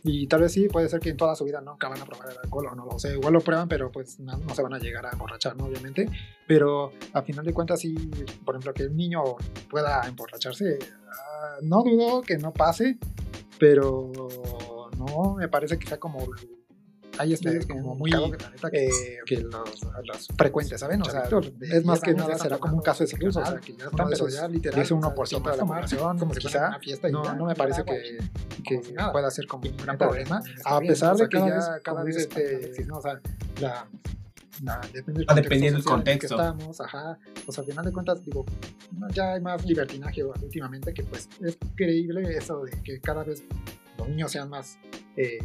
y 0.05 0.27
tal 0.27 0.41
vez 0.41 0.51
sí, 0.51 0.67
puede 0.67 0.89
ser 0.89 0.99
que 0.99 1.09
en 1.09 1.17
toda 1.17 1.33
su 1.33 1.45
vida 1.45 1.61
nunca 1.61 1.87
van 1.87 2.01
a 2.01 2.05
probar 2.05 2.31
el 2.31 2.37
alcohol 2.37 2.67
o 2.71 2.75
no 2.75 2.85
lo 2.85 2.99
sé. 2.99 3.13
Igual 3.13 3.33
lo 3.33 3.39
prueban, 3.39 3.69
pero 3.69 3.89
pues 3.89 4.19
no, 4.19 4.37
se 4.53 4.61
van 4.61 4.73
a 4.73 4.79
llegar 4.79 5.05
a 5.05 5.11
emborrachar, 5.11 5.55
¿no? 5.55 5.65
Obviamente. 5.65 6.09
Pero 6.45 6.91
a 7.13 7.21
final 7.21 7.45
de 7.45 7.53
cuentas, 7.53 7.79
sí, 7.79 7.95
por 8.43 8.55
ejemplo, 8.55 8.73
que 8.73 8.83
el 8.83 8.97
niño 8.97 9.23
pueda 9.69 10.01
emborracharse, 10.05 10.77
ah, 11.09 11.57
no 11.61 11.83
dudo 11.83 12.21
que 12.21 12.37
no 12.37 12.51
pase, 12.51 12.97
pero 13.59 14.11
no 14.97 15.35
me 15.35 15.47
parece 15.47 15.79
que 15.79 15.87
sea 15.87 15.99
como 15.99 16.27
hay 17.17 17.33
estudios 17.33 17.65
como 17.65 17.95
muy 17.95 18.11
que, 18.11 18.89
que 19.25 19.37
los, 19.41 19.81
los, 20.03 20.27
frecuentes, 20.37 20.79
¿saben? 20.79 21.01
O 21.01 21.05
sea, 21.05 21.23
es 21.61 21.85
más 21.85 22.01
que 22.01 22.13
nada 22.13 22.37
será 22.37 22.57
como 22.57 22.77
un 22.77 22.81
caso 22.81 23.03
exclusivo, 23.03 23.43
o 23.43 23.45
sea, 23.45 23.59
que 23.59 23.75
ya 23.75 23.85
están, 23.85 24.09
pero 24.09 24.27
ya 24.29 24.47
literal, 24.47 24.81
es 24.81 24.91
un 24.91 25.01
1% 25.01 25.51
de 25.51 25.57
la 25.57 25.65
población, 25.65 26.19
como 26.19 26.33
quizá 26.33 26.79
no, 27.11 27.35
no 27.35 27.45
me 27.45 27.55
parece 27.55 27.83
que, 27.83 28.17
que 28.63 28.81
pueda 29.11 29.29
ser 29.31 29.47
como 29.47 29.69
un 29.69 29.77
gran 29.77 29.97
problema, 29.97 30.41
a 30.65 30.79
pesar 30.79 31.15
de 31.15 31.29
que 31.29 31.37
ya 31.37 31.79
cada 31.83 32.03
vez, 32.03 32.17
este, 32.17 32.71
o 32.91 33.01
sea, 33.01 33.19
la 33.59 33.87
depende 34.93 35.25
del 35.25 35.35
dependiendo 35.35 35.79
del 35.79 35.85
contexto. 35.85 36.37
Que 36.37 36.41
estamos, 36.41 36.81
ajá. 36.81 37.17
Pues 37.45 37.57
al 37.57 37.65
final 37.65 37.85
de 37.85 37.91
cuentas, 37.91 38.23
digo, 38.23 38.45
ya 39.13 39.33
hay 39.33 39.41
más 39.41 39.65
libertinaje 39.65 40.23
últimamente 40.23 40.93
que 40.93 41.03
pues 41.03 41.27
es 41.41 41.57
creíble 41.75 42.21
eso 42.37 42.63
de 42.63 42.71
que 42.83 42.99
cada 43.01 43.23
vez 43.23 43.43
los 43.97 44.07
niños 44.07 44.31
sean 44.31 44.49
más 44.49 44.77
eh, 45.17 45.39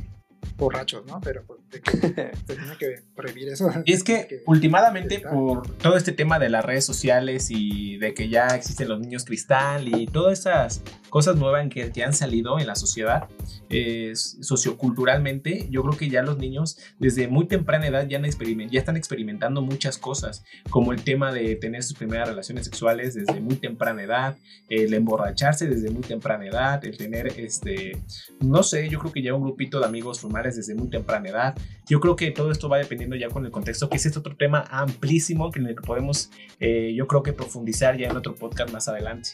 borrachos, 0.59 1.07
¿no? 1.07 1.21
Pero 1.23 1.45
pues 1.47 1.61
de 1.71 1.81
que 1.81 1.91
se 1.91 2.57
tiene 2.57 2.77
que 2.79 3.03
prohibir 3.15 3.49
eso. 3.49 3.71
Y 3.85 3.93
es 3.95 4.05
que, 4.05 4.43
últimamente 4.47 5.21
por 5.21 5.69
todo 5.77 5.97
este 5.97 6.13
tema 6.13 6.39
de 6.39 6.49
las 6.49 6.65
redes 6.65 6.85
sociales 6.85 7.49
y 7.51 7.97
de 7.99 8.15
que 8.15 8.29
ya 8.29 8.49
existen 8.49 8.89
los 8.89 9.01
niños 9.01 9.25
cristal 9.25 9.89
y 9.89 10.07
todas 10.07 10.41
esas 10.41 10.83
cosas 11.09 11.37
nuevas 11.37 11.69
que, 11.71 11.91
que 11.91 12.05
han 12.05 12.13
salido 12.13 12.59
en 12.59 12.67
la 12.67 12.75
sociedad, 12.75 13.29
eh, 13.71 14.13
socioculturalmente, 14.15 15.69
yo 15.71 15.83
creo 15.83 15.97
que 15.97 16.09
ya 16.09 16.23
los 16.23 16.39
niños 16.39 16.79
desde 16.99 17.29
muy 17.29 17.47
temprana 17.47 17.87
edad 17.87 18.07
ya, 18.09 18.21
ya 18.21 18.79
están 18.79 18.97
experimentando 18.97 19.63
muchas 19.63 19.99
cosas, 19.99 20.45
como 20.71 20.93
el 20.93 21.03
tema 21.03 21.33
de 21.33 21.57
tener 21.57 21.83
sus 21.83 21.97
primeras 21.97 22.29
relaciones 22.29 22.65
sexuales 22.65 23.15
desde 23.15 23.41
muy 23.41 23.57
temprana 23.57 24.03
edad, 24.03 24.37
el 24.69 24.95
emborracharse 24.95 25.67
desde 25.67 25.91
muy 25.91 26.03
temprana 26.03 26.47
edad, 26.47 26.85
el 26.85 26.97
tener, 26.97 27.27
este, 27.39 27.99
no 28.41 28.63
sé, 28.63 28.89
yo 28.89 28.99
creo 28.99 29.13
que 29.13 29.23
ya 29.23 29.35
un 29.35 29.43
grupito 29.43 29.81
de 29.81 29.87
amigos 29.87 30.21
formales 30.21 30.57
desde 30.57 30.75
muy 30.75 30.89
temprana 30.89 31.29
edad. 31.29 31.58
Yo 31.87 32.01
creo 32.01 32.17
que 32.17 32.31
todo 32.31 32.51
esto 32.51 32.69
va 32.69 32.79
dependiendo 32.79 33.17
ya 33.17 33.29
con 33.29 33.45
el 33.45 33.51
contexto, 33.51 33.89
que 33.89 33.97
es 33.97 34.07
este 34.07 34.19
otro 34.19 34.37
tema 34.37 34.65
amplísimo 34.71 35.51
que 35.51 35.61
en 35.61 35.67
el 35.67 35.77
que 35.77 35.83
podemos, 35.83 36.31
eh, 36.61 36.93
yo 36.95 37.07
creo 37.07 37.23
que 37.23 37.33
profundizar 37.33 37.97
ya 37.97 38.09
en 38.09 38.17
otro 38.17 38.35
podcast 38.35 38.73
más 38.73 38.89
adelante. 38.89 39.31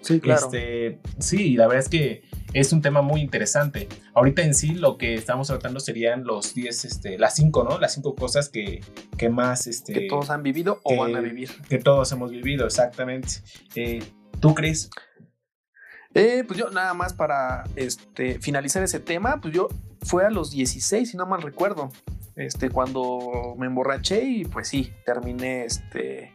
Sí, 0.00 0.20
claro. 0.20 0.44
Este, 0.44 1.00
sí, 1.18 1.56
la 1.56 1.66
verdad 1.66 1.84
es 1.84 1.88
que 1.88 2.22
es 2.52 2.72
un 2.72 2.82
tema 2.82 3.00
muy 3.00 3.20
interesante. 3.20 3.88
Ahorita 4.12 4.42
en 4.42 4.54
sí 4.54 4.74
lo 4.74 4.98
que 4.98 5.14
estamos 5.14 5.48
tratando 5.48 5.80
serían 5.80 6.24
los 6.24 6.54
10, 6.54 6.84
este, 6.84 7.18
las 7.18 7.34
5, 7.36 7.64
¿no? 7.64 7.78
Las 7.78 7.94
5 7.94 8.14
cosas 8.14 8.50
que, 8.50 8.80
que 9.16 9.30
más... 9.30 9.66
Este, 9.66 9.92
que 9.94 10.06
todos 10.08 10.30
han 10.30 10.42
vivido 10.42 10.80
o 10.84 10.96
van 10.96 11.16
a 11.16 11.20
vivir. 11.20 11.50
Que 11.68 11.78
todos 11.78 12.12
hemos 12.12 12.30
vivido, 12.30 12.66
exactamente. 12.66 13.28
Eh, 13.74 14.02
¿Tú, 14.40 14.54
crees 14.54 14.90
eh, 16.14 16.44
pues 16.46 16.58
yo 16.58 16.70
nada 16.70 16.94
más 16.94 17.12
para 17.12 17.64
este, 17.74 18.38
finalizar 18.38 18.82
ese 18.84 19.00
tema, 19.00 19.40
pues 19.40 19.52
yo 19.52 19.68
fue 20.04 20.24
a 20.24 20.30
los 20.30 20.50
16, 20.50 21.10
si 21.10 21.16
no 21.16 21.26
mal 21.26 21.42
recuerdo, 21.42 21.90
este, 22.36 22.70
cuando 22.70 23.54
me 23.58 23.66
emborraché 23.66 24.22
y 24.22 24.44
pues 24.44 24.68
sí, 24.68 24.92
terminé 25.04 25.64
este, 25.64 26.32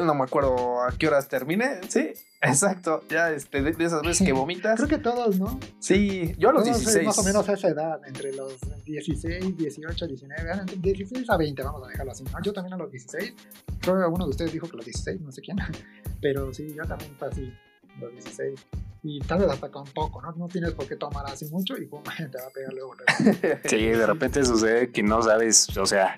no 0.00 0.14
me 0.14 0.24
acuerdo 0.24 0.82
a 0.82 0.92
qué 0.96 1.08
horas 1.08 1.28
terminé, 1.28 1.80
sí, 1.88 2.12
exacto, 2.42 3.02
ya 3.08 3.30
este, 3.30 3.62
de, 3.62 3.70
esas 3.70 4.02
veces 4.02 4.26
que 4.26 4.32
vomitas. 4.32 4.76
Creo 4.76 4.88
que 4.88 4.98
todos, 4.98 5.38
¿no? 5.38 5.58
Sí, 5.78 6.34
yo 6.38 6.50
a 6.50 6.52
los 6.52 6.64
16. 6.64 7.06
Más 7.06 7.18
o 7.18 7.24
menos 7.24 7.48
a 7.48 7.52
esa 7.52 7.68
edad, 7.68 8.00
entre 8.06 8.32
los 8.34 8.58
16, 8.84 9.56
18, 9.56 10.06
19, 10.06 10.50
entre 10.50 10.76
16 10.76 11.28
a 11.30 11.36
20, 11.36 11.62
vamos 11.62 11.84
a 11.84 11.88
dejarlo 11.88 12.12
así. 12.12 12.24
Yo 12.42 12.52
también 12.52 12.74
a 12.74 12.76
los 12.78 12.90
16, 12.90 13.34
creo 13.80 13.96
que 13.96 14.02
alguno 14.02 14.24
de 14.24 14.30
ustedes 14.30 14.52
dijo 14.52 14.66
que 14.66 14.74
a 14.74 14.76
los 14.76 14.86
16, 14.86 15.20
no 15.20 15.32
sé 15.32 15.42
quién, 15.42 15.56
pero 16.20 16.52
sí, 16.52 16.74
yo 16.74 16.84
también 16.84 17.14
fue 17.18 17.28
así, 17.28 17.52
los 18.00 18.12
16. 18.12 18.60
Y 19.04 19.20
tal 19.20 19.40
vez 19.40 19.48
hasta 19.50 19.68
con 19.70 19.84
poco, 19.84 20.22
¿no? 20.22 20.32
No 20.32 20.48
tienes 20.48 20.72
por 20.72 20.86
qué 20.86 20.96
tomar 20.96 21.26
así 21.26 21.46
mucho 21.46 21.76
y 21.76 21.86
pum, 21.86 22.02
te 22.16 22.38
va 22.38 22.46
a 22.46 22.50
pegar 22.50 22.72
luego. 22.72 22.94
sí, 23.64 23.86
de 23.86 24.06
repente 24.06 24.44
sucede 24.44 24.90
que 24.90 25.02
no 25.02 25.22
sabes, 25.22 25.76
o 25.76 25.86
sea, 25.86 26.14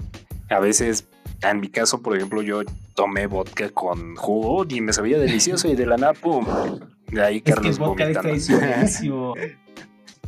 a 0.50 0.60
veces 0.60 1.06
en 1.50 1.60
mi 1.60 1.68
caso, 1.68 2.00
por 2.00 2.16
ejemplo, 2.16 2.42
yo 2.42 2.62
tomé 2.94 3.26
vodka 3.26 3.70
con 3.70 4.16
jugo 4.16 4.64
y 4.68 4.80
me 4.80 4.92
sabía 4.92 5.18
delicioso 5.18 5.68
y 5.68 5.76
de 5.76 5.86
la 5.86 5.96
nada, 5.96 6.14
pum. 6.14 6.46
De 7.08 7.22
ahí 7.22 7.40
Carlos 7.40 7.78
es 8.24 9.00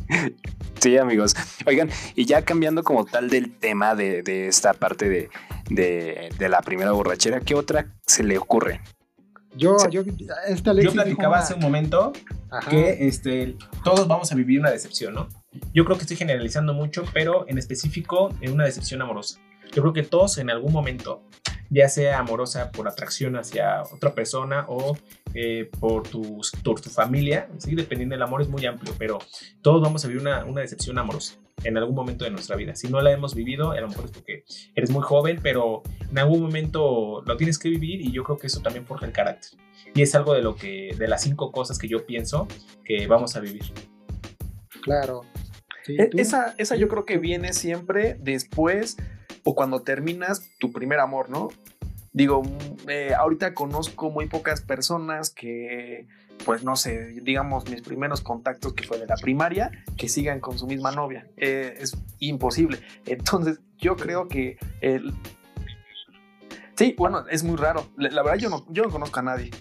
Sí, 0.79 0.97
amigos. 0.97 1.35
Oigan, 1.65 1.89
y 2.15 2.25
ya 2.25 2.43
cambiando 2.43 2.83
como 2.83 3.05
tal 3.05 3.29
del 3.29 3.51
tema 3.57 3.95
de, 3.95 4.21
de 4.21 4.47
esta 4.47 4.73
parte 4.73 5.09
de, 5.09 5.29
de, 5.69 6.29
de, 6.37 6.49
la 6.49 6.61
primera 6.61 6.91
borrachera, 6.91 7.39
¿qué 7.41 7.55
otra 7.55 7.87
se 8.05 8.23
le 8.23 8.37
ocurre? 8.37 8.81
Yo, 9.55 9.75
yo, 9.89 10.03
este 10.47 10.83
yo 10.83 10.91
platicaba 10.93 11.39
hace 11.39 11.55
un 11.55 11.61
momento 11.61 12.13
que 12.69 13.07
este, 13.07 13.55
todos 13.83 14.07
vamos 14.07 14.31
a 14.31 14.35
vivir 14.35 14.59
una 14.59 14.71
decepción, 14.71 15.13
¿no? 15.13 15.27
Yo 15.73 15.85
creo 15.85 15.97
que 15.97 16.03
estoy 16.03 16.17
generalizando 16.17 16.73
mucho, 16.73 17.03
pero 17.13 17.45
en 17.47 17.57
específico 17.57 18.29
en 18.41 18.53
una 18.53 18.65
decepción 18.65 19.01
amorosa. 19.01 19.39
Yo 19.73 19.81
creo 19.81 19.93
que 19.93 20.03
todos 20.03 20.37
en 20.37 20.49
algún 20.49 20.71
momento, 20.71 21.23
ya 21.69 21.89
sea 21.89 22.19
amorosa 22.19 22.71
por 22.71 22.87
atracción 22.87 23.35
hacia 23.35 23.81
otra 23.83 24.13
persona 24.13 24.65
o 24.69 24.97
eh, 25.33 25.69
por, 25.79 26.07
tu, 26.07 26.41
familia, 26.93 27.49
¿sí? 27.57 27.75
dependiendo 27.75 28.15
del 28.15 28.23
amor 28.23 28.41
es 28.41 28.49
muy 28.49 28.65
amplio, 28.65 28.93
pero 28.97 29.19
todos 29.61 29.81
vamos 29.81 30.05
a 30.05 30.07
vivir 30.07 30.21
una, 30.21 30.45
una 30.45 30.61
decepción 30.61 30.97
amorosa 30.97 31.35
en 31.63 31.77
algún 31.77 31.95
momento 31.95 32.25
de 32.25 32.31
nuestra 32.31 32.55
vida. 32.55 32.75
Si 32.75 32.87
no 32.87 33.01
la 33.01 33.11
hemos 33.11 33.35
vivido, 33.35 33.71
a 33.71 33.81
lo 33.81 33.87
mejor 33.87 34.05
es 34.05 34.11
porque 34.11 34.43
eres 34.75 34.89
muy 34.89 35.01
joven, 35.01 35.39
pero 35.41 35.83
en 36.09 36.17
algún 36.19 36.41
momento 36.41 37.23
lo 37.25 37.37
tienes 37.37 37.57
que 37.57 37.69
vivir 37.69 38.01
y 38.01 38.11
yo 38.11 38.23
creo 38.23 38.37
que 38.37 38.47
eso 38.47 38.61
también 38.61 38.85
forja 38.85 39.05
el 39.05 39.11
carácter. 39.11 39.59
Y 39.93 40.01
es 40.01 40.13
algo 40.15 40.33
de 40.33 40.41
lo 40.41 40.55
que, 40.55 40.95
de 40.97 41.07
las 41.07 41.23
cinco 41.23 41.51
cosas 41.51 41.77
que 41.77 41.87
yo 41.87 42.05
pienso 42.05 42.47
que 42.83 43.07
vamos 43.07 43.35
a 43.35 43.39
vivir. 43.39 43.63
Claro. 44.81 45.23
E, 45.87 46.09
esa, 46.17 46.53
esa 46.57 46.75
yo 46.75 46.87
creo 46.87 47.05
que 47.05 47.17
viene 47.17 47.53
siempre 47.53 48.17
después 48.19 48.97
o 49.43 49.55
cuando 49.55 49.81
terminas 49.81 50.51
tu 50.59 50.71
primer 50.71 50.99
amor, 50.99 51.29
¿no? 51.29 51.49
Digo, 52.17 52.41
mm, 52.41 52.89
eh, 52.89 53.13
ahorita 53.13 53.53
conozco 53.53 54.09
muy 54.09 54.25
pocas 54.25 54.61
personas 54.61 55.29
que, 55.29 56.07
pues 56.45 56.63
no 56.63 56.75
sé, 56.75 57.09
digamos 57.21 57.69
mis 57.69 57.83
primeros 57.83 58.21
contactos 58.21 58.73
que 58.73 58.85
fue 58.85 58.97
de 58.97 59.05
la 59.05 59.17
primaria, 59.17 59.71
que 59.97 60.09
sigan 60.09 60.39
con 60.39 60.57
su 60.57 60.65
misma 60.65 60.91
novia. 60.91 61.27
Eh, 61.37 61.77
es 61.79 61.95
imposible. 62.17 62.79
Entonces, 63.05 63.59
yo 63.77 63.95
creo 63.95 64.27
que 64.27 64.57
el... 64.81 65.13
Sí, 66.73 66.95
bueno, 66.97 67.23
es 67.29 67.43
muy 67.43 67.55
raro. 67.55 67.87
La, 67.97 68.23
verdad, 68.23 68.39
yo 68.39 68.49
no, 68.49 68.65
yo 68.69 68.81
no 68.81 68.89
conozco 68.89 69.19
a 69.19 69.23
nadie 69.23 69.51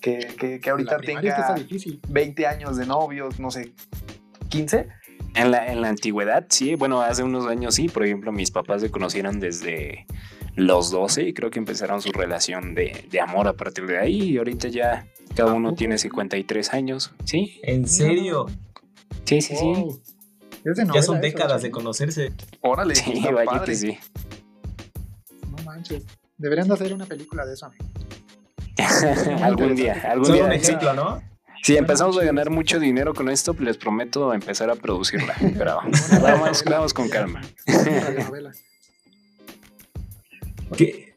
que, 0.00 0.60
que, 0.62 0.70
ahorita 0.70 0.96
tenga 0.98 1.54
20 2.08 2.46
años 2.46 2.78
de 2.78 2.86
novios, 2.86 3.38
no 3.38 3.50
sé, 3.50 3.74
15 4.48 4.88
en 5.34 5.50
la, 5.50 5.70
en 5.70 5.82
la 5.82 5.88
antigüedad, 5.90 6.46
sí, 6.48 6.76
bueno, 6.76 7.02
hace 7.02 7.22
unos 7.22 7.46
años 7.46 7.74
sí, 7.74 7.88
por 7.88 8.04
ejemplo, 8.06 8.32
mis 8.32 8.50
papás 8.50 8.80
se 8.80 8.90
conocieron 8.90 9.38
desde 9.38 10.06
los 10.56 10.90
12 10.90 11.22
y 11.22 11.34
creo 11.34 11.50
que 11.50 11.58
empezaron 11.58 12.02
su 12.02 12.10
relación 12.12 12.74
de, 12.74 13.06
amor 13.22 13.46
a 13.46 13.52
partir 13.52 13.86
de 13.86 13.98
ahí 13.98 14.30
y 14.30 14.38
ahorita 14.38 14.68
ya 14.68 15.06
cada 15.34 15.52
uno 15.52 15.74
tiene 15.74 15.98
53 15.98 16.72
años, 16.72 17.12
¿sí? 17.24 17.60
¿En 17.62 17.86
serio? 17.86 18.46
Sí, 19.24 19.40
sí, 19.42 19.54
sí. 19.54 19.74
ya 20.94 21.02
son 21.02 21.20
décadas 21.20 21.62
de 21.62 21.70
conocerse. 21.70 22.32
Órale, 22.62 22.94
sí, 22.94 23.22
vaya 23.32 23.62
que 23.64 23.74
sí. 23.74 23.98
No 25.50 25.62
manches. 25.64 26.04
Deberían 26.38 26.68
de 26.68 26.74
hacer 26.74 26.92
una 26.92 27.06
película 27.06 27.46
de 27.46 27.54
eso, 27.54 27.70
algún 29.42 29.74
día, 29.74 30.02
algún 30.10 30.32
día. 30.32 30.44
un 30.44 30.52
ejemplo, 30.52 30.92
¿no? 30.92 31.22
Si 31.62 31.76
empezamos 31.76 32.16
a 32.18 32.24
ganar 32.24 32.50
mucho 32.50 32.78
dinero 32.78 33.14
con 33.14 33.28
esto, 33.28 33.56
les 33.58 33.76
prometo 33.76 34.32
empezar 34.32 34.70
a 34.70 34.76
producirla. 34.76 35.34
Pero 35.58 35.80
vamos, 36.22 36.62
vamos 36.64 36.94
con 36.94 37.08
calma. 37.08 37.40
¿Qué? 40.76 41.16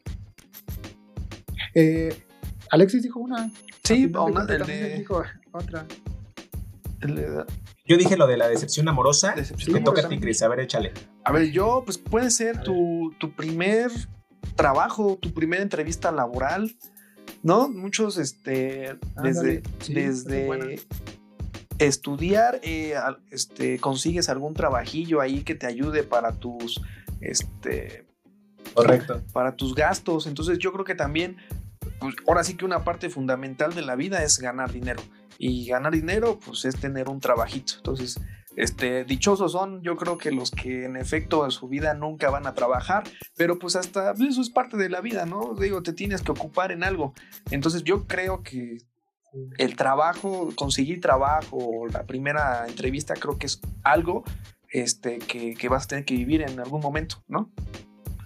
Eh, 1.74 2.22
Alexis 2.70 3.02
dijo 3.02 3.20
una. 3.20 3.50
Sí, 3.84 4.06
una, 4.06 4.42
el 4.42 4.66
de... 4.66 4.98
dijo 4.98 5.22
otra. 5.52 5.86
Yo 7.86 7.96
dije 7.96 8.16
lo 8.16 8.26
de 8.26 8.36
la 8.36 8.48
decepción 8.48 8.88
amorosa. 8.88 9.32
Decepción 9.34 9.76
Te 9.76 9.82
toca 9.82 10.02
a 10.02 10.08
ti, 10.08 10.18
Cris. 10.20 10.42
A 10.42 10.48
ver, 10.48 10.60
échale. 10.60 10.92
A 11.24 11.32
ver, 11.32 11.50
yo, 11.50 11.82
pues 11.84 11.98
puede 11.98 12.30
ser 12.30 12.62
tu, 12.62 13.14
tu 13.18 13.32
primer 13.32 13.90
trabajo, 14.54 15.18
tu 15.20 15.32
primera 15.32 15.62
entrevista 15.62 16.12
laboral, 16.12 16.76
¿no? 17.42 17.68
Muchos, 17.68 18.18
este, 18.18 18.98
desde, 19.22 19.62
desde 19.88 20.80
estudiar, 21.78 22.60
eh, 22.62 22.94
este, 23.30 23.78
consigues 23.78 24.28
algún 24.28 24.54
trabajillo 24.54 25.20
ahí 25.20 25.42
que 25.42 25.54
te 25.54 25.66
ayude 25.66 26.02
para 26.02 26.32
tus, 26.32 26.82
este, 27.20 28.06
correcto, 28.74 29.22
para 29.32 29.56
tus 29.56 29.74
gastos. 29.74 30.26
Entonces 30.26 30.58
yo 30.58 30.72
creo 30.72 30.84
que 30.84 30.94
también, 30.94 31.36
pues, 31.98 32.14
ahora 32.26 32.44
sí 32.44 32.56
que 32.56 32.64
una 32.64 32.84
parte 32.84 33.10
fundamental 33.10 33.74
de 33.74 33.82
la 33.82 33.96
vida 33.96 34.22
es 34.22 34.38
ganar 34.38 34.72
dinero 34.72 35.02
y 35.38 35.66
ganar 35.66 35.92
dinero, 35.92 36.38
pues 36.44 36.64
es 36.64 36.76
tener 36.78 37.08
un 37.08 37.20
trabajito. 37.20 37.74
Entonces 37.76 38.20
este, 38.56 39.04
dichosos 39.04 39.52
son, 39.52 39.82
yo 39.82 39.96
creo 39.96 40.18
que 40.18 40.32
los 40.32 40.50
que 40.50 40.84
en 40.84 40.96
efecto 40.96 41.44
en 41.44 41.50
su 41.50 41.68
vida 41.68 41.94
nunca 41.94 42.30
van 42.30 42.46
a 42.46 42.54
trabajar, 42.54 43.04
pero 43.36 43.58
pues 43.58 43.76
hasta 43.76 44.12
eso 44.12 44.40
es 44.40 44.50
parte 44.50 44.76
de 44.76 44.88
la 44.88 45.00
vida, 45.00 45.24
¿no? 45.24 45.54
Digo, 45.54 45.82
te 45.82 45.92
tienes 45.92 46.22
que 46.22 46.32
ocupar 46.32 46.72
en 46.72 46.82
algo. 46.82 47.14
Entonces 47.50 47.84
yo 47.84 48.06
creo 48.06 48.42
que 48.42 48.78
el 49.58 49.76
trabajo, 49.76 50.50
conseguir 50.56 51.00
trabajo, 51.00 51.86
la 51.92 52.04
primera 52.04 52.66
entrevista, 52.66 53.14
creo 53.14 53.38
que 53.38 53.46
es 53.46 53.60
algo 53.84 54.24
este, 54.68 55.20
que, 55.20 55.54
que 55.54 55.68
vas 55.68 55.84
a 55.84 55.88
tener 55.88 56.04
que 56.04 56.14
vivir 56.14 56.42
en 56.42 56.58
algún 56.58 56.80
momento, 56.80 57.22
¿no? 57.28 57.52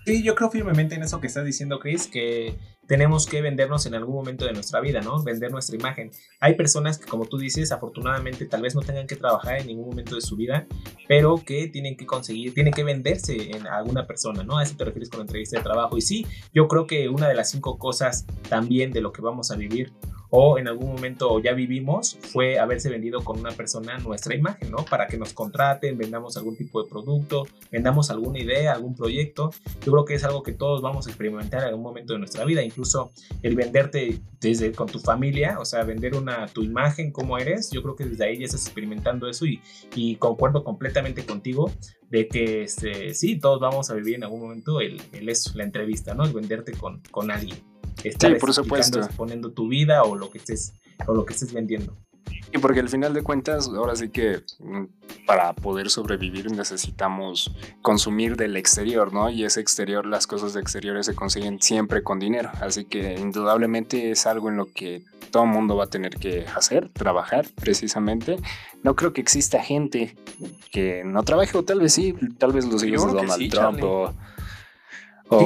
Sí, 0.04 0.22
yo 0.22 0.34
creo 0.34 0.50
firmemente 0.50 0.94
en 0.94 1.02
eso 1.02 1.18
que 1.18 1.28
estás 1.28 1.46
diciendo, 1.46 1.78
Chris, 1.78 2.06
que 2.06 2.58
tenemos 2.86 3.26
que 3.26 3.40
vendernos 3.40 3.86
en 3.86 3.94
algún 3.94 4.14
momento 4.14 4.44
de 4.44 4.52
nuestra 4.52 4.80
vida, 4.80 5.00
¿no? 5.00 5.22
Vender 5.22 5.50
nuestra 5.50 5.76
imagen. 5.76 6.10
Hay 6.40 6.56
personas 6.56 6.98
que, 6.98 7.06
como 7.06 7.24
tú 7.24 7.38
dices, 7.38 7.72
afortunadamente 7.72 8.44
tal 8.44 8.60
vez 8.60 8.74
no 8.74 8.82
tengan 8.82 9.06
que 9.06 9.16
trabajar 9.16 9.60
en 9.60 9.68
ningún 9.68 9.88
momento 9.88 10.14
de 10.14 10.20
su 10.20 10.36
vida, 10.36 10.66
pero 11.08 11.42
que 11.42 11.68
tienen 11.68 11.96
que 11.96 12.04
conseguir, 12.04 12.52
tienen 12.52 12.74
que 12.74 12.84
venderse 12.84 13.50
en 13.56 13.66
alguna 13.66 14.06
persona, 14.06 14.42
¿no? 14.44 14.58
A 14.58 14.62
eso 14.62 14.76
te 14.76 14.84
refieres 14.84 15.08
con 15.08 15.20
la 15.20 15.24
entrevista 15.24 15.56
de 15.56 15.62
trabajo. 15.64 15.96
Y 15.96 16.02
sí, 16.02 16.26
yo 16.52 16.68
creo 16.68 16.86
que 16.86 17.08
una 17.08 17.26
de 17.26 17.34
las 17.34 17.50
cinco 17.50 17.78
cosas 17.78 18.26
también 18.50 18.90
de 18.90 19.00
lo 19.00 19.10
que 19.10 19.22
vamos 19.22 19.50
a 19.50 19.56
vivir 19.56 19.94
o 20.36 20.58
en 20.58 20.66
algún 20.66 20.92
momento 20.92 21.38
ya 21.38 21.52
vivimos 21.52 22.18
fue 22.20 22.58
haberse 22.58 22.90
vendido 22.90 23.22
con 23.22 23.38
una 23.38 23.52
persona 23.52 23.98
nuestra 23.98 24.34
imagen, 24.34 24.68
¿no? 24.68 24.78
Para 24.84 25.06
que 25.06 25.16
nos 25.16 25.32
contraten, 25.32 25.96
vendamos 25.96 26.36
algún 26.36 26.56
tipo 26.56 26.82
de 26.82 26.88
producto, 26.88 27.46
vendamos 27.70 28.10
alguna 28.10 28.40
idea, 28.40 28.72
algún 28.72 28.96
proyecto. 28.96 29.50
Yo 29.86 29.92
creo 29.92 30.04
que 30.04 30.14
es 30.14 30.24
algo 30.24 30.42
que 30.42 30.50
todos 30.50 30.82
vamos 30.82 31.06
a 31.06 31.10
experimentar 31.10 31.62
en 31.62 31.68
algún 31.68 31.84
momento 31.84 32.14
de 32.14 32.18
nuestra 32.18 32.44
vida, 32.44 32.64
incluso 32.64 33.12
el 33.44 33.54
venderte 33.54 34.22
desde 34.40 34.72
con 34.72 34.88
tu 34.88 34.98
familia, 34.98 35.60
o 35.60 35.64
sea, 35.64 35.84
vender 35.84 36.16
una 36.16 36.48
tu 36.48 36.64
imagen, 36.64 37.12
cómo 37.12 37.38
eres, 37.38 37.70
yo 37.70 37.84
creo 37.84 37.94
que 37.94 38.04
desde 38.04 38.24
ahí 38.24 38.38
ya 38.38 38.46
estás 38.46 38.66
experimentando 38.66 39.28
eso 39.28 39.46
y, 39.46 39.60
y 39.94 40.16
concuerdo 40.16 40.64
completamente 40.64 41.24
contigo 41.24 41.70
de 42.10 42.26
que 42.26 42.64
este, 42.64 43.14
sí, 43.14 43.38
todos 43.38 43.60
vamos 43.60 43.88
a 43.88 43.94
vivir 43.94 44.16
en 44.16 44.24
algún 44.24 44.40
momento 44.40 44.80
el, 44.80 45.00
el 45.12 45.28
eso, 45.28 45.52
la 45.54 45.62
entrevista, 45.62 46.12
¿no? 46.12 46.24
El 46.24 46.32
venderte 46.32 46.72
con, 46.72 47.00
con 47.12 47.30
alguien 47.30 47.73
estar 48.02 48.32
sí, 48.32 48.38
por 48.38 48.52
supuesto. 48.52 49.00
exponiendo 49.00 49.52
tu 49.52 49.68
vida 49.68 50.02
o 50.02 50.16
lo 50.16 50.30
que 50.30 50.38
estés 50.38 50.74
o 51.06 51.14
lo 51.14 51.24
que 51.24 51.34
estés 51.34 51.52
vendiendo. 51.52 51.96
Y 52.52 52.58
porque 52.58 52.80
al 52.80 52.88
final 52.88 53.12
de 53.14 53.22
cuentas, 53.22 53.68
ahora 53.68 53.96
sí 53.96 54.10
que 54.10 54.42
mm, 54.60 54.84
para 55.26 55.52
poder 55.54 55.90
sobrevivir 55.90 56.50
necesitamos 56.52 57.52
consumir 57.82 58.36
del 58.36 58.56
exterior, 58.56 59.12
¿no? 59.12 59.28
Y 59.28 59.44
ese 59.44 59.60
exterior, 59.60 60.06
las 60.06 60.26
cosas 60.26 60.54
de 60.54 60.60
exteriores 60.60 61.06
se 61.06 61.14
consiguen 61.14 61.60
siempre 61.60 62.02
con 62.02 62.20
dinero. 62.20 62.50
Así 62.60 62.84
que 62.84 63.14
indudablemente 63.14 64.10
es 64.10 64.26
algo 64.26 64.50
en 64.50 64.56
lo 64.56 64.72
que 64.72 65.04
todo 65.30 65.44
el 65.44 65.50
mundo 65.50 65.76
va 65.76 65.84
a 65.84 65.88
tener 65.88 66.14
que 66.16 66.46
hacer, 66.54 66.90
trabajar 66.90 67.46
precisamente. 67.56 68.36
No 68.84 68.94
creo 68.94 69.12
que 69.12 69.20
exista 69.20 69.60
gente 69.60 70.16
que 70.70 71.02
no 71.04 71.24
trabaje, 71.24 71.58
o 71.58 71.64
tal 71.64 71.80
vez 71.80 71.92
sí, 71.92 72.14
tal 72.38 72.52
vez 72.52 72.66
los 72.66 72.84
hijos 72.84 73.12
de 73.12 73.20
Donald 73.20 73.50
Trump 73.50 73.82
o, 73.82 74.14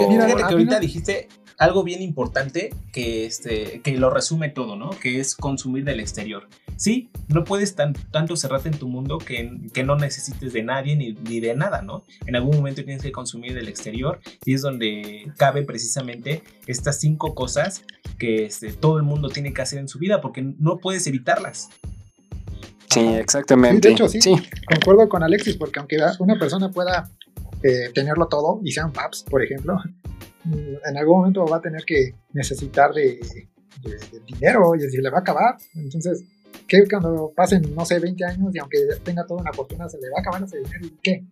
Mira, 0.09 0.27
que 0.27 0.43
ahorita 0.43 0.81
dijiste 0.81 1.29
algo 1.59 1.83
bien 1.83 2.01
importante 2.03 2.71
que, 2.93 3.27
este, 3.27 3.81
que 3.83 3.97
lo 3.99 4.11
resume 4.11 4.49
todo, 4.49 4.77
¿no? 4.77 4.91
Que 4.91 5.19
es 5.19 5.35
consumir 5.35 5.85
del 5.85 5.99
exterior. 5.99 6.49
Sí, 6.77 7.11
no 7.27 7.43
puedes 7.43 7.75
tanto 7.75 8.37
cerrarte 8.37 8.69
en 8.69 8.79
tu 8.79 8.87
mundo 8.89 9.19
que, 9.19 9.51
que 9.75 9.83
no 9.83 9.97
necesites 9.97 10.53
de 10.53 10.63
nadie 10.63 10.95
ni, 10.95 11.15
ni, 11.15 11.41
de 11.41 11.57
nada, 11.57 11.83
¿no? 11.83 12.05
En 12.27 12.37
algún 12.37 12.57
momento 12.57 12.85
tienes 12.85 13.03
que 13.03 13.11
consumir 13.11 13.55
del 13.55 13.67
exterior 13.67 14.21
y 14.45 14.55
es 14.55 14.63
donde 14.63 15.33
cabe 15.37 15.65
precisamente 15.65 16.45
estas 16.69 17.01
cinco 17.01 17.35
cosas 17.35 17.83
que 18.19 18.45
este, 18.45 18.73
todo 18.73 18.97
el 18.97 19.03
mundo 19.03 19.29
tiene 19.29 19.53
que 19.53 19.61
hacer 19.61 19.81
en 19.81 19.89
su 19.89 19.99
vida 19.99 20.21
porque 20.21 20.43
no 20.43 20.79
puedes 20.79 21.09
evitarlas. 21.09 21.71
Sí, 22.89 23.01
exactamente. 23.01 23.89
de 23.89 23.95
hecho, 23.95 24.09
sí, 24.09 24.21
concuerdo 24.67 25.09
con 25.09 25.25
Alexis, 25.25 25.57
porque 25.57 25.81
aunque 25.81 25.99
una 26.21 26.39
persona 26.39 26.71
pueda 26.71 27.11
eh, 27.65 27.91
tenerlo 27.93 28.29
todo 28.29 28.61
y 28.63 28.71
sean 28.71 28.93
paps, 28.93 29.25
por 29.29 29.43
ejemplo, 29.43 29.77
en 30.53 30.97
algún 30.97 31.19
momento 31.19 31.47
va 31.47 31.59
a 31.59 31.61
tener 31.61 31.85
que 31.85 32.15
necesitar 32.33 32.93
de, 32.93 33.21
dinero 34.27 34.75
y 34.75 34.81
se 34.81 35.01
le 35.01 35.11
va 35.11 35.19
a 35.19 35.21
acabar. 35.21 35.57
Entonces, 35.75 36.25
¿qué 36.69 36.85
cuando 36.89 37.33
pasen, 37.35 37.75
no 37.75 37.85
sé, 37.85 37.99
20 37.99 38.25
años 38.25 38.55
y 38.55 38.59
aunque 38.59 38.79
tenga 39.03 39.27
toda 39.27 39.41
una 39.41 39.53
fortuna, 39.53 39.89
se 39.89 39.99
le 39.99 40.11
va 40.11 40.19
a 40.19 40.21
acabar 40.21 40.43
ese 40.43 40.59
dinero? 40.59 40.87
¿Y 40.87 40.99
qué? 41.03 41.25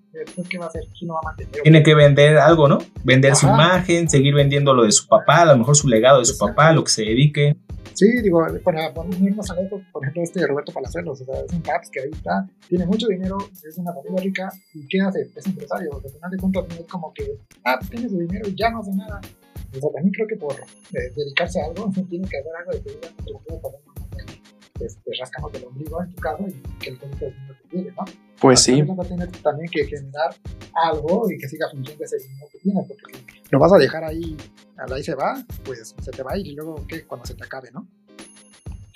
¿qué 0.48 0.58
va 0.58 0.64
a 0.64 0.68
hacer? 0.68 0.82
¿Quién 0.98 1.08
lo 1.08 1.14
va 1.14 1.20
a 1.22 1.28
mantener? 1.28 1.62
Tiene 1.62 1.82
que 1.82 1.94
vender 1.94 2.38
algo, 2.38 2.68
¿no? 2.68 2.78
Vender 3.04 3.36
su 3.36 3.46
imagen, 3.46 4.08
seguir 4.08 4.34
vendiendo 4.34 4.72
lo 4.72 4.84
de 4.84 4.92
su 4.92 5.06
papá, 5.06 5.42
a 5.42 5.44
lo 5.44 5.58
mejor 5.58 5.76
su 5.76 5.88
legado 5.88 6.20
de 6.20 6.24
su 6.24 6.38
papá, 6.38 6.72
lo 6.72 6.82
que 6.82 6.90
se 6.90 7.02
dedique. 7.02 7.56
Sí, 7.92 8.06
digo, 8.22 8.44
para, 8.64 8.88
ir 8.88 9.36
más 9.36 9.50
lejos, 9.56 9.80
por 9.92 10.02
ejemplo, 10.02 10.22
este 10.22 10.46
Roberto 10.46 10.72
Palazuelos, 10.72 11.20
o 11.20 11.24
sea, 11.24 11.34
es 11.40 11.52
un 11.52 11.62
paps 11.62 11.90
que 11.90 12.00
ahí 12.00 12.10
está, 12.12 12.46
tiene 12.68 12.84
mucho 12.84 13.06
dinero, 13.06 13.38
es 13.50 13.78
una 13.78 13.92
familia 13.92 14.22
rica, 14.22 14.52
¿y 14.74 14.86
qué 14.86 15.00
hace? 15.00 15.30
Es 15.34 15.46
empresario, 15.46 15.94
al 15.94 16.10
final 16.10 16.30
de 16.30 16.36
cuentas 16.36 16.64
es 16.78 16.86
como 16.86 17.12
que, 17.14 17.38
ah, 17.64 17.78
tiene 17.90 18.08
su 18.08 18.18
dinero 18.18 18.48
y 18.48 18.54
ya 18.54 18.70
no 18.70 18.80
hace 18.80 18.94
nada. 18.94 19.20
O 19.76 19.80
sea, 19.80 19.90
también 19.94 20.12
creo 20.12 20.26
que 20.26 20.36
por 20.36 20.54
eh, 20.54 21.12
dedicarse 21.14 21.60
a 21.60 21.66
algo, 21.66 21.90
tiene 22.10 22.28
que 22.28 22.36
hacer 22.36 22.52
algo 22.58 22.72
de 22.72 22.78
su 22.78 22.98
vida, 22.98 23.08
este, 24.80 25.10
rascamos 25.18 25.52
el 25.54 25.64
ombligo 25.64 26.02
en 26.02 26.12
tu 26.12 26.20
casa 26.20 26.44
y 26.46 26.78
que 26.78 26.90
el 26.90 26.98
dinero 26.98 27.32
te 27.70 27.76
llegue, 27.76 27.92
¿no? 27.92 28.04
Pues 28.40 28.60
sí. 28.60 28.82
Va 28.82 29.02
a 29.02 29.06
tener 29.06 29.30
también 29.42 29.70
que 29.70 29.84
generar 29.86 30.34
algo 30.74 31.30
y 31.30 31.38
que 31.38 31.48
siga 31.48 31.68
funcionando 31.70 32.04
ese 32.04 32.18
dinero 32.18 32.46
que 32.50 32.58
tienes, 32.58 32.86
porque 32.86 33.42
lo 33.50 33.58
vas 33.58 33.72
a 33.72 33.78
dejar 33.78 34.04
ahí, 34.04 34.36
ahí 34.76 35.02
se 35.02 35.14
va, 35.14 35.42
pues 35.64 35.94
se 35.98 36.10
te 36.10 36.22
va 36.22 36.32
a 36.32 36.38
ir 36.38 36.46
y 36.46 36.54
luego, 36.54 36.86
¿qué? 36.86 37.04
Cuando 37.04 37.26
se 37.26 37.34
te 37.34 37.44
acabe, 37.44 37.70
¿no? 37.72 37.86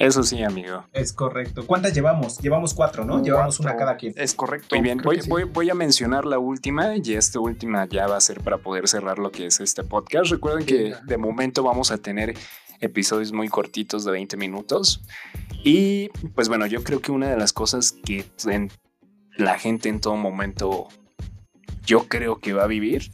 Eso 0.01 0.23
sí, 0.23 0.43
amigo. 0.43 0.87
Es 0.95 1.13
correcto. 1.13 1.67
¿Cuántas 1.67 1.93
llevamos? 1.93 2.39
Llevamos 2.39 2.73
cuatro, 2.73 3.05
¿no? 3.05 3.23
Llevamos 3.23 3.61
una 3.61 3.77
cada 3.77 3.99
quien. 3.99 4.15
Es 4.17 4.35
correcto. 4.35 4.75
Muy 4.75 4.83
bien. 4.83 4.99
Voy, 5.05 5.21
voy, 5.29 5.45
voy, 5.45 5.69
a 5.69 5.75
mencionar 5.75 6.25
la 6.25 6.39
última 6.39 6.97
y 6.97 7.13
esta 7.13 7.39
última 7.39 7.87
ya 7.87 8.07
va 8.07 8.17
a 8.17 8.21
ser 8.23 8.41
para 8.41 8.57
poder 8.57 8.89
cerrar 8.89 9.19
lo 9.19 9.31
que 9.31 9.45
es 9.45 9.61
este 9.61 9.85
podcast. 9.85 10.31
Recuerden 10.31 10.65
que 10.65 10.95
de 11.05 11.19
momento 11.19 11.63
vamos 11.63 11.91
a 11.91 11.99
tener 11.99 12.35
episodios 12.81 13.33
muy 13.33 13.49
cortitos 13.49 14.05
de 14.05 14.13
20 14.13 14.37
minutos. 14.37 15.03
Y 15.63 16.09
pues 16.35 16.49
bueno, 16.49 16.67
yo 16.67 16.83
creo 16.83 17.01
que 17.01 17.13
una 17.13 17.29
de 17.31 17.37
las 17.37 17.53
cosas 17.53 17.93
que 18.05 18.25
la 19.37 19.59
gente 19.59 19.89
en 19.89 20.01
todo 20.01 20.17
momento 20.17 20.89
yo 21.85 22.09
creo 22.09 22.39
que 22.39 22.53
va 22.53 22.65
a 22.65 22.67
vivir 22.67 23.11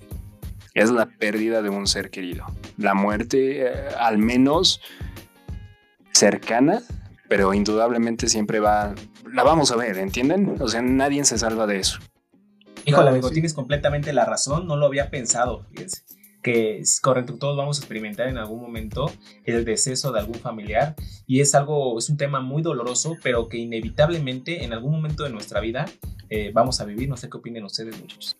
es 0.74 0.90
la 0.90 1.06
pérdida 1.06 1.62
de 1.62 1.70
un 1.70 1.86
ser 1.86 2.10
querido. 2.10 2.44
La 2.76 2.94
muerte, 2.94 3.66
eh, 3.66 3.88
al 3.98 4.18
menos 4.18 4.80
cercana, 6.12 6.82
pero 7.28 7.54
indudablemente 7.54 8.28
siempre 8.28 8.60
va, 8.60 8.94
la 9.32 9.42
vamos 9.42 9.72
a 9.72 9.76
ver, 9.76 9.98
¿entienden? 9.98 10.56
O 10.60 10.68
sea, 10.68 10.82
nadie 10.82 11.24
se 11.24 11.38
salva 11.38 11.66
de 11.66 11.78
eso. 11.78 11.98
Híjole, 12.84 13.10
amigo, 13.10 13.30
tienes 13.30 13.52
completamente 13.54 14.12
la 14.12 14.24
razón, 14.24 14.66
no 14.66 14.76
lo 14.76 14.86
había 14.86 15.10
pensado, 15.10 15.66
fíjense 15.70 16.02
que 16.46 16.78
es 16.78 17.00
correcto, 17.00 17.34
todos 17.40 17.56
vamos 17.56 17.78
a 17.78 17.80
experimentar 17.80 18.28
en 18.28 18.38
algún 18.38 18.60
momento 18.60 19.10
el 19.42 19.64
deceso 19.64 20.12
de 20.12 20.20
algún 20.20 20.36
familiar 20.36 20.94
y 21.26 21.40
es 21.40 21.56
algo, 21.56 21.98
es 21.98 22.08
un 22.08 22.16
tema 22.16 22.40
muy 22.40 22.62
doloroso, 22.62 23.16
pero 23.20 23.48
que 23.48 23.56
inevitablemente 23.56 24.62
en 24.62 24.72
algún 24.72 24.92
momento 24.92 25.24
de 25.24 25.30
nuestra 25.30 25.58
vida 25.58 25.86
eh, 26.28 26.52
vamos 26.54 26.80
a 26.80 26.84
vivir. 26.84 27.08
No 27.08 27.16
sé 27.16 27.28
qué 27.28 27.36
opinen 27.38 27.64
ustedes, 27.64 28.00
muchachos. 28.00 28.36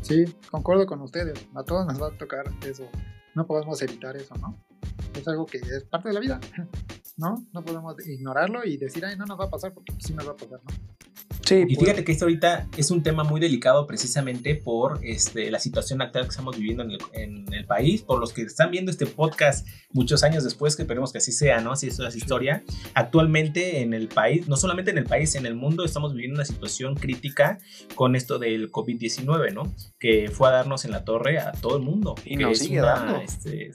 Sí, 0.00 0.24
concuerdo 0.50 0.86
con 0.86 1.02
ustedes. 1.02 1.46
A 1.54 1.62
todos 1.62 1.84
nos 1.84 2.00
va 2.00 2.06
a 2.06 2.16
tocar 2.16 2.46
eso. 2.66 2.88
No 3.34 3.46
podemos 3.46 3.82
evitar 3.82 4.16
eso, 4.16 4.34
¿no? 4.36 4.56
Es 5.14 5.28
algo 5.28 5.44
que 5.44 5.58
es 5.58 5.84
parte 5.90 6.08
de 6.08 6.14
la 6.14 6.20
vida, 6.20 6.40
¿no? 7.18 7.46
No 7.52 7.62
podemos 7.62 7.96
ignorarlo 8.08 8.64
y 8.64 8.78
decir, 8.78 9.04
ay, 9.04 9.18
no 9.18 9.26
nos 9.26 9.38
va 9.38 9.44
a 9.44 9.50
pasar 9.50 9.74
porque 9.74 9.92
sí 9.98 10.14
nos 10.14 10.26
va 10.26 10.32
a 10.32 10.36
pasar, 10.36 10.62
¿no? 10.64 10.85
Sí, 11.46 11.64
y 11.68 11.76
fíjate 11.76 12.02
que 12.02 12.10
esto 12.10 12.24
ahorita 12.24 12.66
es 12.76 12.90
un 12.90 13.04
tema 13.04 13.22
muy 13.22 13.40
delicado 13.40 13.86
precisamente 13.86 14.56
por 14.56 14.98
este, 15.04 15.48
la 15.48 15.60
situación 15.60 16.02
actual 16.02 16.24
que 16.24 16.30
estamos 16.30 16.56
viviendo 16.56 16.82
en 16.82 16.90
el, 16.90 16.98
en 17.12 17.54
el, 17.54 17.64
país, 17.66 18.02
por 18.02 18.18
los 18.18 18.32
que 18.32 18.42
están 18.42 18.72
viendo 18.72 18.90
este 18.90 19.06
podcast 19.06 19.64
muchos 19.92 20.24
años 20.24 20.42
después, 20.42 20.74
que 20.74 20.82
esperemos 20.82 21.12
que 21.12 21.18
así 21.18 21.30
sea, 21.30 21.60
¿no? 21.60 21.70
Así 21.70 21.86
es 21.86 22.00
la 22.00 22.08
historia. 22.08 22.64
Actualmente 22.94 23.80
en 23.80 23.94
el 23.94 24.08
país, 24.08 24.48
no 24.48 24.56
solamente 24.56 24.90
en 24.90 24.98
el 24.98 25.04
país, 25.04 25.36
en 25.36 25.46
el 25.46 25.54
mundo 25.54 25.84
estamos 25.84 26.14
viviendo 26.14 26.34
una 26.34 26.44
situación 26.44 26.96
crítica 26.96 27.58
con 27.94 28.16
esto 28.16 28.40
del 28.40 28.72
COVID-19, 28.72 29.52
¿no? 29.52 29.72
Que 30.00 30.28
fue 30.32 30.48
a 30.48 30.52
darnos 30.52 30.84
en 30.84 30.90
la 30.90 31.04
torre 31.04 31.38
a 31.38 31.52
todo 31.52 31.76
el 31.76 31.84
mundo. 31.84 32.16
Y 32.24 32.36
nos 32.36 32.58
sigue 32.58 32.80
dando. 32.80 33.20
Este, 33.20 33.70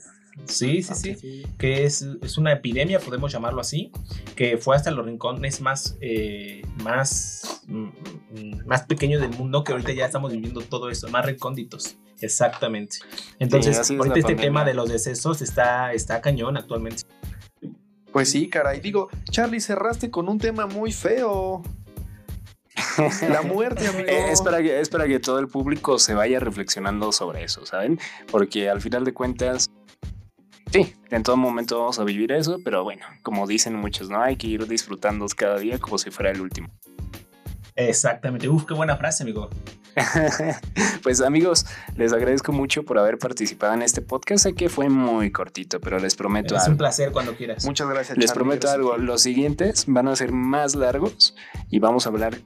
Sí, 0.46 0.82
sí, 0.82 1.14
sí, 1.14 1.46
Que 1.58 1.84
es, 1.84 2.06
es, 2.22 2.38
una 2.38 2.52
epidemia, 2.52 2.98
podemos 3.00 3.32
llamarlo 3.32 3.60
así, 3.60 3.92
que 4.34 4.56
fue 4.56 4.74
hasta 4.76 4.90
los 4.90 5.04
rincones 5.04 5.60
más, 5.60 5.96
eh, 6.00 6.62
más, 6.82 7.62
mm, 7.66 8.66
más 8.66 8.82
pequeños 8.82 9.20
del 9.20 9.30
mundo, 9.30 9.62
que 9.62 9.72
ahorita 9.72 9.92
ya 9.92 10.06
estamos 10.06 10.32
viviendo 10.32 10.60
todo 10.62 10.90
eso, 10.90 11.08
más 11.08 11.24
recónditos. 11.26 11.96
Exactamente. 12.20 12.98
Entonces, 13.38 13.90
ahorita 13.90 14.18
este 14.18 14.36
tema 14.36 14.64
de 14.64 14.74
los 14.74 14.88
decesos 14.88 15.42
está, 15.42 15.92
está 15.92 16.20
cañón 16.20 16.56
actualmente. 16.56 17.02
Pues 18.12 18.30
sí, 18.30 18.48
caray. 18.48 18.80
Digo, 18.80 19.08
Charlie, 19.30 19.60
cerraste 19.60 20.10
con 20.10 20.28
un 20.28 20.38
tema 20.38 20.66
muy 20.66 20.92
feo. 20.92 21.62
La 23.28 23.42
muerte, 23.42 23.86
amigo. 23.88 24.08
es, 24.08 24.40
para 24.42 24.62
que, 24.62 24.80
es 24.80 24.88
para 24.88 25.06
que 25.06 25.18
todo 25.18 25.38
el 25.38 25.48
público 25.48 25.98
se 25.98 26.14
vaya 26.14 26.38
reflexionando 26.38 27.10
sobre 27.12 27.44
eso, 27.44 27.66
¿saben? 27.66 27.98
Porque 28.30 28.68
al 28.70 28.80
final 28.80 29.04
de 29.04 29.12
cuentas, 29.14 29.70
Sí, 30.72 30.94
en 31.10 31.22
todo 31.22 31.36
momento 31.36 31.78
vamos 31.78 31.98
a 31.98 32.04
vivir 32.04 32.32
eso, 32.32 32.58
pero 32.64 32.82
bueno, 32.82 33.04
como 33.22 33.46
dicen 33.46 33.74
muchos, 33.76 34.08
¿no? 34.08 34.22
Hay 34.22 34.36
que 34.36 34.46
ir 34.46 34.66
disfrutando 34.66 35.26
cada 35.36 35.58
día 35.58 35.78
como 35.78 35.98
si 35.98 36.10
fuera 36.10 36.30
el 36.30 36.40
último. 36.40 36.70
Exactamente. 37.76 38.48
Uf, 38.48 38.64
qué 38.64 38.72
buena 38.72 38.96
frase, 38.96 39.22
amigo. 39.22 39.50
pues 41.02 41.20
amigos, 41.20 41.66
les 41.96 42.14
agradezco 42.14 42.52
mucho 42.52 42.84
por 42.84 42.98
haber 42.98 43.18
participado 43.18 43.74
en 43.74 43.82
este 43.82 44.00
podcast. 44.00 44.44
Sé 44.44 44.54
que 44.54 44.70
fue 44.70 44.88
muy 44.88 45.30
cortito, 45.30 45.78
pero 45.78 45.98
les 45.98 46.14
prometo 46.14 46.56
es 46.56 46.66
un 46.66 46.78
placer 46.78 47.12
cuando 47.12 47.34
quieras. 47.34 47.66
Muchas 47.66 47.88
gracias. 47.88 48.16
Les 48.16 48.32
prometo 48.32 48.70
algo. 48.70 48.96
Los 48.96 49.20
siguientes 49.20 49.84
van 49.86 50.08
a 50.08 50.16
ser 50.16 50.32
más 50.32 50.74
largos 50.74 51.34
y 51.68 51.80
vamos 51.80 52.06
a 52.06 52.08
hablar 52.08 52.38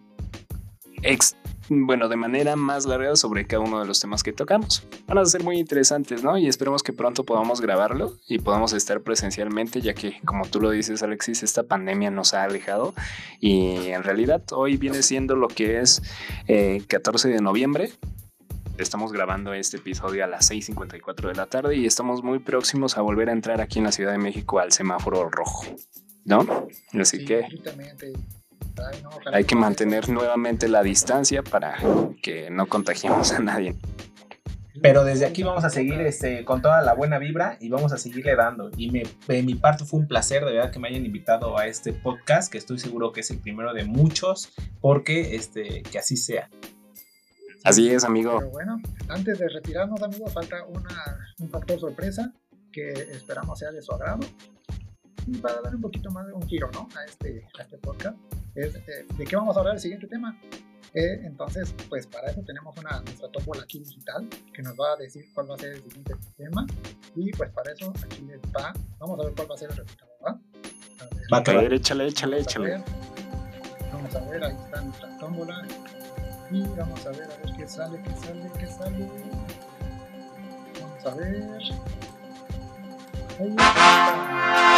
ex 1.03 1.37
bueno, 1.69 2.09
de 2.09 2.17
manera 2.17 2.57
más 2.57 2.87
larga 2.87 3.17
sobre 3.17 3.47
cada 3.47 3.63
uno 3.63 3.81
de 3.81 3.87
los 3.87 4.01
temas 4.01 4.23
que 4.23 4.33
tocamos. 4.33 4.87
Van 5.07 5.19
a 5.19 5.25
ser 5.25 5.43
muy 5.43 5.59
interesantes, 5.59 6.23
¿no? 6.23 6.39
Y 6.39 6.47
esperemos 6.47 6.83
que 6.83 6.93
pronto 6.93 7.25
podamos 7.25 7.61
grabarlo 7.61 8.15
y 8.29 8.39
podamos 8.39 8.73
estar 8.73 9.01
presencialmente, 9.01 9.81
ya 9.81 9.95
que, 9.95 10.21
como 10.25 10.47
tú 10.47 10.61
lo 10.61 10.71
dices, 10.71 11.03
Alexis, 11.03 11.43
esta 11.43 11.65
pandemia 11.65 12.11
nos 12.11 12.35
ha 12.35 12.45
alejado 12.45 12.95
y 13.41 13.89
en 13.89 14.03
realidad 14.03 14.43
hoy 14.53 14.77
viene 14.77 15.03
siendo 15.03 15.37
lo 15.37 15.49
que 15.49 15.81
es 15.81 16.03
14 16.89 17.29
eh, 17.29 17.33
de 17.33 17.41
noviembre. 17.41 17.91
Estamos 18.79 19.13
grabando 19.13 19.55
este 19.55 19.79
episodio 19.79 20.25
a 20.25 20.27
las 20.27 20.51
6.54 20.51 21.29
de 21.29 21.35
la 21.35 21.47
tarde 21.47 21.77
y 21.77 21.87
estamos 21.87 22.23
muy 22.23 22.39
próximos 22.41 22.99
a 22.99 23.01
volver 23.01 23.31
a 23.31 23.33
entrar 23.33 23.61
aquí 23.61 23.79
en 23.79 23.87
la 23.87 23.93
Ciudad 23.93 24.13
de 24.13 24.19
México 24.19 24.59
al 24.59 24.71
semáforo 24.73 25.31
rojo, 25.31 25.65
¿no? 26.25 26.69
Así 26.93 27.25
que... 27.25 27.47
Hay 29.33 29.45
que 29.45 29.57
mantener 29.57 30.09
nuevamente 30.09 30.69
la 30.69 30.83
distancia 30.83 31.43
para 31.43 31.77
que 32.23 32.51
no 32.51 32.67
contagiemos 32.67 33.33
a 33.33 33.39
nadie. 33.41 33.77
Pero 34.83 35.05
desde 35.05 35.27
aquí 35.27 35.43
vamos 35.43 35.65
a 35.65 35.71
seguir 35.71 36.01
este, 36.01 36.45
con 36.45 36.61
toda 36.61 36.83
la 36.83 36.95
buena 36.95 37.19
vibra 37.19 37.57
y 37.61 37.69
vamos 37.69 37.93
a 37.93 37.99
seguirle 37.99 38.37
dando. 38.37 38.71
Y 38.77 38.91
me, 38.91 39.05
de 39.27 39.43
mi 39.43 39.55
parte 39.55 39.85
fue 39.85 40.01
un 40.01 40.07
placer 40.07 40.45
de 40.45 40.53
verdad 40.53 40.71
que 40.71 40.79
me 40.79 40.89
hayan 40.89 41.07
invitado 41.07 41.59
a 41.59 41.67
este 41.67 41.93
podcast, 41.93 42.53
que 42.53 42.59
estoy 42.59 42.79
seguro 42.79 43.13
que 43.13 43.21
es 43.21 43.31
el 43.31 43.39
primero 43.39 43.73
de 43.73 43.85
muchos, 43.85 44.53
porque 44.81 45.35
este, 45.35 45.83
que 45.83 45.99
así 45.99 46.17
sea. 46.17 46.51
Así 47.65 47.91
es, 47.91 48.05
amigo. 48.05 48.39
Pero 48.39 48.51
bueno, 48.51 48.81
antes 49.09 49.39
de 49.39 49.49
retirarnos, 49.49 50.01
amigo, 50.03 50.27
falta 50.29 50.59
un 51.39 51.51
factor 51.51 51.81
sorpresa 51.81 52.33
que 52.71 52.93
esperamos 52.93 53.59
sea 53.59 53.73
de 53.73 53.83
su 53.83 53.93
agrado. 53.93 54.21
Y 55.27 55.39
para 55.39 55.61
dar 55.61 55.75
un 55.75 55.81
poquito 55.81 56.11
más 56.11 56.27
de 56.27 56.33
un 56.33 56.47
giro 56.47 56.71
¿no? 56.73 56.89
a, 56.97 57.05
este, 57.05 57.47
a 57.59 57.63
este 57.63 57.79
podcast, 57.79 58.17
es 58.55 58.77
eh, 58.77 59.07
de 59.17 59.25
qué 59.25 59.37
vamos 59.37 59.57
a 59.57 59.61
hablar 59.61 59.75
el 59.75 59.81
siguiente 59.81 60.07
tema. 60.07 60.39
Eh, 60.95 61.21
entonces, 61.25 61.75
pues 61.89 62.07
para 62.07 62.31
eso 62.31 62.43
tenemos 62.47 62.75
una, 62.79 63.01
nuestra 63.01 63.29
tómbola 63.31 63.63
aquí 63.63 63.81
digital 63.81 64.27
que 64.55 64.63
nos 64.63 64.75
va 64.75 64.93
a 64.93 64.97
decir 64.97 65.27
cuál 65.35 65.51
va 65.51 65.55
a 65.55 65.59
ser 65.59 65.73
el 65.73 65.83
siguiente 65.83 66.15
tema. 66.37 66.67
Y 67.15 67.33
pues 67.33 67.51
para 67.51 67.73
eso 67.73 67.93
aquí 68.05 68.23
les 68.23 68.41
va. 68.57 68.73
Vamos 68.99 69.21
a 69.21 69.25
ver 69.25 69.35
cuál 69.35 69.51
va 69.51 69.55
a 69.55 69.59
ser 69.59 69.71
el 69.71 69.77
resultado. 69.77 70.11
¿va? 70.25 70.41
va 71.33 71.39
a 71.39 71.43
caer, 71.43 71.73
échale, 71.73 72.07
échale, 72.07 72.41
échale. 72.41 72.83
Vamos 73.93 74.15
a 74.15 74.21
ver, 74.31 74.45
ahí 74.45 74.57
está 74.57 74.81
nuestra 74.81 75.19
tómbola. 75.19 75.67
Y 76.51 76.63
vamos 76.63 77.05
a 77.05 77.11
ver, 77.11 77.25
a 77.25 77.37
ver 77.45 77.57
qué 77.57 77.69
sale, 77.69 78.01
qué 78.03 78.11
sale, 78.11 78.51
qué 78.59 78.67
sale. 78.67 79.11
Vamos 80.81 81.07
a 81.07 81.15
ver. 81.15 81.61
Ahí 83.39 83.49
está. 83.51 84.76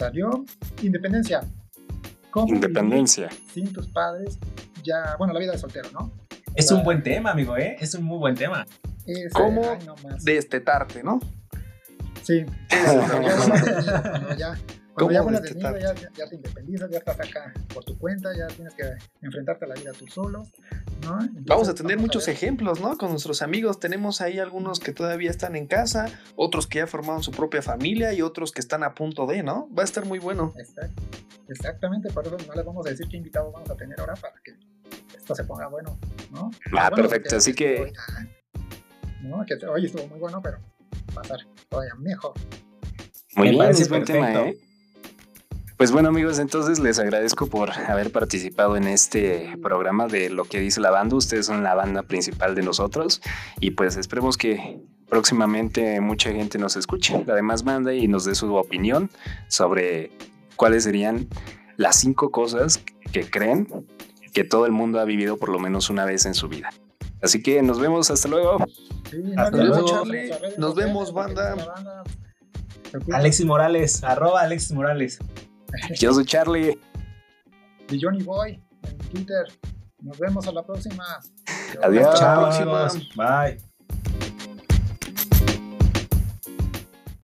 Salió 0.00 0.46
Independencia. 0.80 1.42
Independencia. 2.46 3.28
Sin 3.52 3.70
tus 3.70 3.86
padres, 3.88 4.38
ya, 4.82 5.14
bueno, 5.18 5.34
la 5.34 5.40
vida 5.40 5.52
de 5.52 5.58
soltero, 5.58 5.90
¿no? 5.92 6.10
Es 6.54 6.72
un 6.72 6.82
buen 6.82 7.02
tema, 7.02 7.32
amigo, 7.32 7.54
¿eh? 7.58 7.76
Es 7.78 7.94
un 7.94 8.04
muy 8.04 8.16
buen 8.16 8.34
tema. 8.34 8.66
¿Cómo 9.34 9.60
destetarte, 10.22 11.02
no? 11.02 11.20
Sí. 12.22 12.46
ya, 14.38 14.58
cuando 14.94 15.12
ya 15.12 15.78
ya, 15.78 15.94
ya, 16.16 16.28
te 16.28 16.36
independizas, 16.36 16.90
ya 16.90 16.98
estás 16.98 17.20
acá 17.20 17.52
por 17.72 17.84
tu 17.84 17.96
cuenta, 17.98 18.30
ya 18.36 18.46
tienes 18.48 18.74
que 18.74 18.84
enfrentarte 19.22 19.64
a 19.64 19.68
la 19.68 19.74
vida 19.74 19.92
tú 19.92 20.06
solo, 20.06 20.46
¿no? 21.02 21.18
vamos 21.46 21.68
a 21.68 21.74
tener 21.74 21.98
muchos 21.98 22.28
ejemplos, 22.28 22.80
¿no? 22.80 22.96
Con 22.98 23.10
nuestros 23.10 23.42
amigos 23.42 23.78
tenemos 23.80 24.20
ahí 24.20 24.38
algunos 24.38 24.80
que 24.80 24.92
todavía 24.92 25.30
están 25.30 25.56
en 25.56 25.66
casa, 25.66 26.08
otros 26.36 26.66
que 26.66 26.78
ya 26.78 26.86
formaron 26.86 27.22
su 27.22 27.30
propia 27.30 27.62
familia 27.62 28.12
y 28.12 28.22
otros 28.22 28.52
que 28.52 28.60
están 28.60 28.82
a 28.82 28.94
punto 28.94 29.26
de, 29.26 29.42
¿no? 29.42 29.68
Va 29.76 29.82
a 29.82 29.84
estar 29.84 30.04
muy 30.04 30.18
bueno. 30.18 30.52
Exacto. 30.58 31.02
Exactamente, 31.48 32.10
por 32.12 32.24
eso 32.26 32.36
no 32.46 32.54
les 32.54 32.64
vamos 32.64 32.86
a 32.86 32.90
decir 32.90 33.08
qué 33.08 33.16
invitados 33.16 33.52
vamos 33.52 33.68
a 33.68 33.76
tener 33.76 33.98
ahora 33.98 34.14
para 34.14 34.34
que 34.44 34.54
esto 35.16 35.34
se 35.34 35.44
ponga 35.44 35.66
bueno, 35.66 35.98
¿no? 36.32 36.50
Ah, 36.78 36.90
perfecto, 36.90 37.36
así 37.36 37.54
que... 37.54 37.92
¿no? 39.22 39.44
Que 39.44 39.54
hoy 39.66 39.86
estuvo 39.86 40.06
muy 40.06 40.18
bueno, 40.20 40.40
pero 40.40 40.58
va 41.16 41.20
a 41.20 41.22
estar 41.22 41.40
todavía 41.68 41.94
mejor. 41.96 42.34
Muy 43.36 43.50
bien, 43.50 43.70
es 43.70 43.88
buen 43.88 44.04
tema, 44.04 44.32
¿eh? 44.32 44.69
Pues 45.80 45.92
bueno 45.92 46.10
amigos, 46.10 46.38
entonces 46.38 46.78
les 46.78 46.98
agradezco 46.98 47.46
por 47.46 47.70
haber 47.70 48.12
participado 48.12 48.76
en 48.76 48.86
este 48.86 49.56
programa 49.62 50.08
de 50.08 50.28
lo 50.28 50.44
que 50.44 50.60
dice 50.60 50.78
la 50.78 50.90
banda. 50.90 51.16
Ustedes 51.16 51.46
son 51.46 51.62
la 51.62 51.74
banda 51.74 52.02
principal 52.02 52.54
de 52.54 52.60
nosotros 52.60 53.22
y 53.60 53.70
pues 53.70 53.96
esperemos 53.96 54.36
que 54.36 54.78
próximamente 55.08 56.02
mucha 56.02 56.32
gente 56.32 56.58
nos 56.58 56.76
escuche, 56.76 57.24
la 57.24 57.34
demás 57.34 57.64
banda 57.64 57.94
y 57.94 58.08
nos 58.08 58.26
dé 58.26 58.34
su 58.34 58.54
opinión 58.56 59.08
sobre 59.48 60.12
cuáles 60.54 60.84
serían 60.84 61.28
las 61.78 61.96
cinco 61.96 62.30
cosas 62.30 62.82
que 63.10 63.30
creen 63.30 63.66
que 64.34 64.44
todo 64.44 64.66
el 64.66 64.72
mundo 64.72 65.00
ha 65.00 65.06
vivido 65.06 65.38
por 65.38 65.48
lo 65.48 65.58
menos 65.58 65.88
una 65.88 66.04
vez 66.04 66.26
en 66.26 66.34
su 66.34 66.50
vida. 66.50 66.68
Así 67.22 67.42
que 67.42 67.62
nos 67.62 67.80
vemos, 67.80 68.10
hasta 68.10 68.28
luego. 68.28 68.58
hasta 69.38 69.56
luego, 69.56 69.86
Charlie. 69.86 70.30
Nos 70.58 70.74
vemos, 70.74 71.14
banda. 71.14 71.56
Alexis 73.10 73.46
Morales, 73.46 74.04
arroba 74.04 74.42
Alexis 74.42 74.72
Morales. 74.72 75.20
Yo 75.98 76.12
soy 76.12 76.24
Charlie. 76.24 76.78
Y 77.90 78.00
Johnny 78.00 78.22
Boy 78.22 78.60
en 78.82 78.98
Twitter. 79.10 79.46
Nos 80.02 80.18
vemos 80.18 80.46
a 80.46 80.52
la 80.52 80.64
próxima. 80.64 81.04
Adiós. 81.82 82.18
Chao, 82.18 82.50
Bye. 83.16 83.69